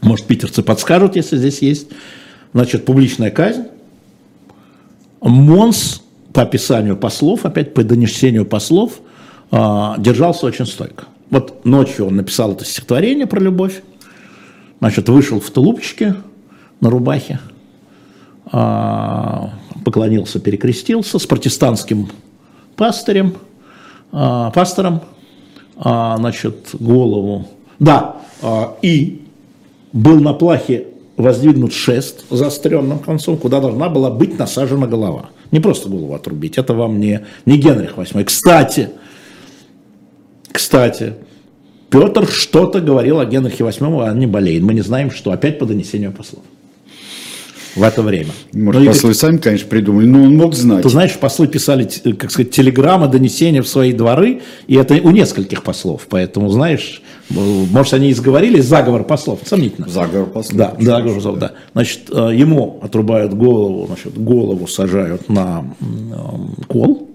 [0.01, 1.89] Может, питерцы подскажут, если здесь есть.
[2.53, 3.65] Значит, публичная казнь.
[5.21, 6.03] Монс,
[6.39, 9.01] по описанию послов, опять по донесению послов,
[9.51, 11.07] а, держался очень стойко.
[11.31, 13.83] Вот ночью он написал это стихотворение про любовь.
[14.79, 16.15] Значит, вышел в тулупчике
[16.81, 17.41] на рубахе,
[18.53, 19.51] а,
[19.85, 22.09] поклонился, перекрестился с протестантским
[22.77, 23.35] пастырем,
[24.13, 25.01] а, пастором,
[25.75, 27.49] значит, голову.
[27.81, 28.19] Да,
[28.81, 29.27] и
[29.93, 30.87] был на плахе
[31.17, 35.31] воздвигнут шест заостренным концом, куда должна была быть насажена голова.
[35.51, 38.25] Не просто голову отрубить, это вам не, не Генрих VIII.
[38.25, 38.91] Кстати,
[40.53, 41.15] кстати,
[41.91, 44.63] Петр что-то говорил о Генрихе VIII, а не болеет.
[44.63, 46.43] Мы не знаем, что опять по донесению послов
[47.79, 48.31] в это время.
[48.53, 50.83] Может, и послы сами, конечно, придумали, но он мог знать.
[50.83, 55.63] ты знаешь, послы писали, как сказать, телеграммы, донесения в свои дворы, и это у нескольких
[55.63, 56.07] послов.
[56.11, 59.89] Поэтому, знаешь, может, они и сговорились, заговор послов, сомнительно.
[59.89, 60.57] Заговор послов.
[60.57, 61.53] Да, заговор послов, да.
[61.73, 65.65] Значит, э, ему отрубают голову, значит, голову сажают на
[66.67, 67.09] кол,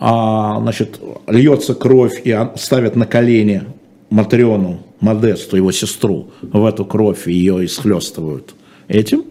[0.00, 3.64] а, значит, льется кровь и ставят на колени
[4.10, 8.54] Матриону, Модесту, его сестру, в эту кровь ее исхлестывают
[8.88, 9.24] этим,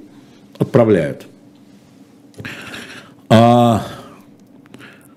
[0.60, 1.28] отправляют.
[3.30, 3.84] А,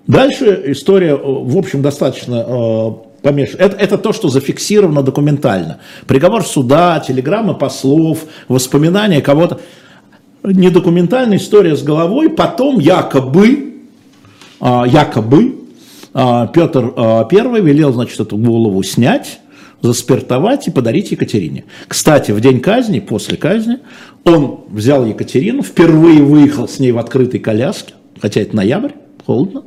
[0.07, 3.61] дальше история, в общем, достаточно э, помешана.
[3.61, 5.79] Это, это то, что зафиксировано документально.
[6.07, 9.59] Приговор суда, телеграммы послов, воспоминания кого-то.
[10.43, 12.29] Недокументальная история с головой.
[12.29, 13.75] Потом якобы,
[14.59, 15.55] а, якобы
[16.13, 19.39] а, Петр а, I велел, значит, эту голову снять,
[19.81, 21.65] заспиртовать и подарить Екатерине.
[21.87, 23.79] Кстати, в день казни, после казни,
[24.23, 28.91] он взял Екатерину, впервые выехал с ней в открытой коляске, хотя это ноябрь,
[29.25, 29.63] холодно,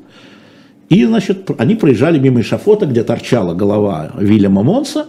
[0.88, 5.06] и, значит, они проезжали мимо эшафота, где торчала голова Вильяма Монса,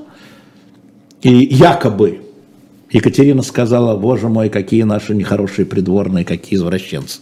[1.21, 2.21] и якобы
[2.91, 7.19] Екатерина сказала, боже мой, какие наши нехорошие придворные, какие извращенцы.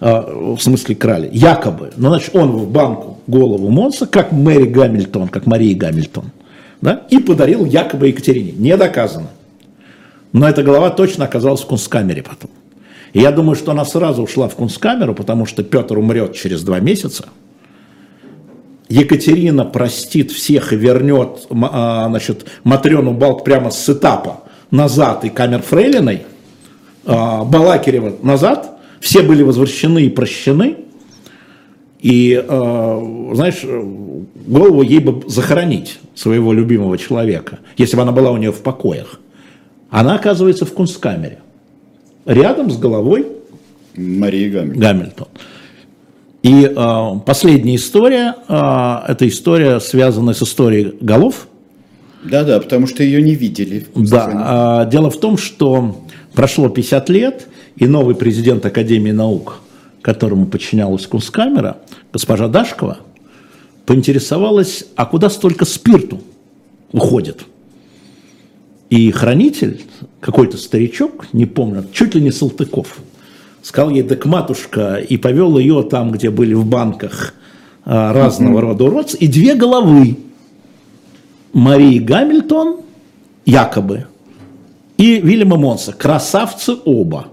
[0.00, 1.28] А, В смысле крали.
[1.32, 1.92] Якобы.
[1.96, 6.30] Ну, значит, он в банку голову Монса, как Мэри Гамильтон, как Мария Гамильтон,
[6.84, 8.52] да, и подарил якобы Екатерине.
[8.52, 9.28] Не доказано.
[10.32, 12.50] Но эта голова точно оказалась в кунсткамере потом.
[13.14, 16.80] И я думаю, что она сразу ушла в кунсткамеру, потому что Петр умрет через два
[16.80, 17.24] месяца.
[18.90, 25.62] Екатерина простит всех и вернет а, значит, Матрёну Балк прямо с этапа назад и камер
[25.62, 26.24] Фрейлиной,
[27.06, 30.76] а, Балакирева назад, все были возвращены и прощены,
[32.04, 33.82] и, э, знаешь, э,
[34.46, 39.20] голову ей бы захоронить своего любимого человека, если бы она была у нее в покоях.
[39.88, 41.38] Она оказывается в кунсткамере,
[42.26, 43.26] рядом с головой
[43.96, 44.78] Мария Гамиль.
[44.78, 45.28] Гамильтон.
[46.42, 51.48] И э, последняя история, э, это история, связанная с историей голов.
[52.22, 53.86] Да-да, потому что ее не видели.
[53.94, 59.60] Да, а, дело в том, что прошло 50 лет, и новый президент Академии наук,
[60.04, 61.78] которому подчинялась Кунсткамера,
[62.12, 62.98] госпожа Дашкова,
[63.86, 66.20] поинтересовалась, а куда столько спирту
[66.92, 67.44] уходит?
[68.90, 69.80] И хранитель,
[70.20, 72.98] какой-то старичок, не помню, чуть ли не Салтыков,
[73.62, 77.32] сказал ей, так матушка, и повел ее там, где были в банках
[77.86, 80.18] а, разного рода уродцы, и две головы
[81.54, 82.80] Марии Гамильтон,
[83.46, 84.06] якобы,
[84.98, 87.28] и Вильяма Монса, красавцы оба.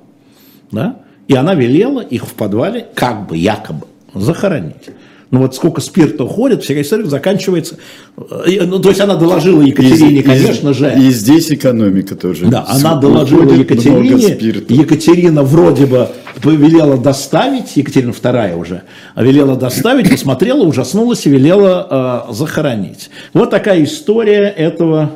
[0.72, 1.02] Да?
[1.32, 4.90] И она велела их в подвале, как бы, якобы, захоронить.
[5.30, 7.78] Ну вот сколько спирта уходит, вся история заканчивается.
[8.18, 10.94] э, Ну, то есть она доложила Екатерине, И- и- конечно же.
[10.98, 12.48] И здесь экономика тоже.
[12.48, 14.38] Да, она доложила Екатерине.
[14.68, 16.10] Екатерина вроде бы
[16.44, 18.82] велела доставить, Екатерина вторая уже,
[19.16, 23.10] велела доставить, посмотрела, ужаснулась и велела э, захоронить.
[23.34, 25.12] Вот такая история этого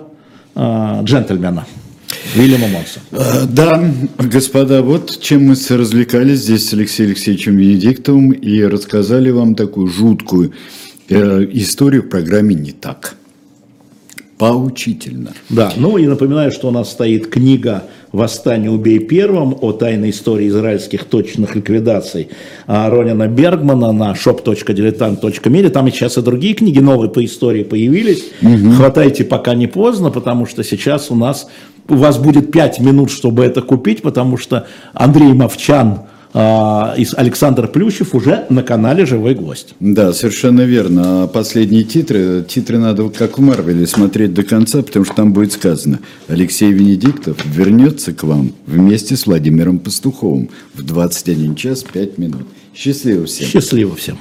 [0.56, 1.66] э, джентльмена,
[2.36, 3.00] Вильяма Монса.
[3.12, 3.84] А, Да,
[4.20, 10.52] господа, вот чем мы развлекались здесь с Алексеем Алексеевичем Венедиктовым и рассказали вам такую жуткую
[11.10, 13.16] э, историю в программе «Не так».
[14.38, 15.32] Поучительно.
[15.50, 20.50] Да, ну и напоминаю, что у нас стоит книга «Восстание убей первым» о тайной истории
[20.50, 22.28] израильских точных ликвидаций
[22.68, 25.70] Ронина Бергмана на shop.diletant.media.
[25.70, 28.26] Там и сейчас и другие книги новые по истории появились.
[28.76, 31.48] Хватайте, пока не поздно, потому что сейчас у нас,
[31.88, 36.02] у вас будет 5 минут, чтобы это купить, потому что Андрей Мовчан
[36.38, 39.74] а, и Александр Плющев уже на канале «Живой гость».
[39.80, 41.24] Да, совершенно верно.
[41.24, 45.54] А последние титры, титры надо как в Марвеле смотреть до конца, потому что там будет
[45.54, 52.44] сказано, Алексей Венедиктов вернется к вам вместе с Владимиром Пастуховым в 21 час 5 минут.
[52.74, 53.48] Счастливо всем.
[53.48, 54.18] Счастливо всем.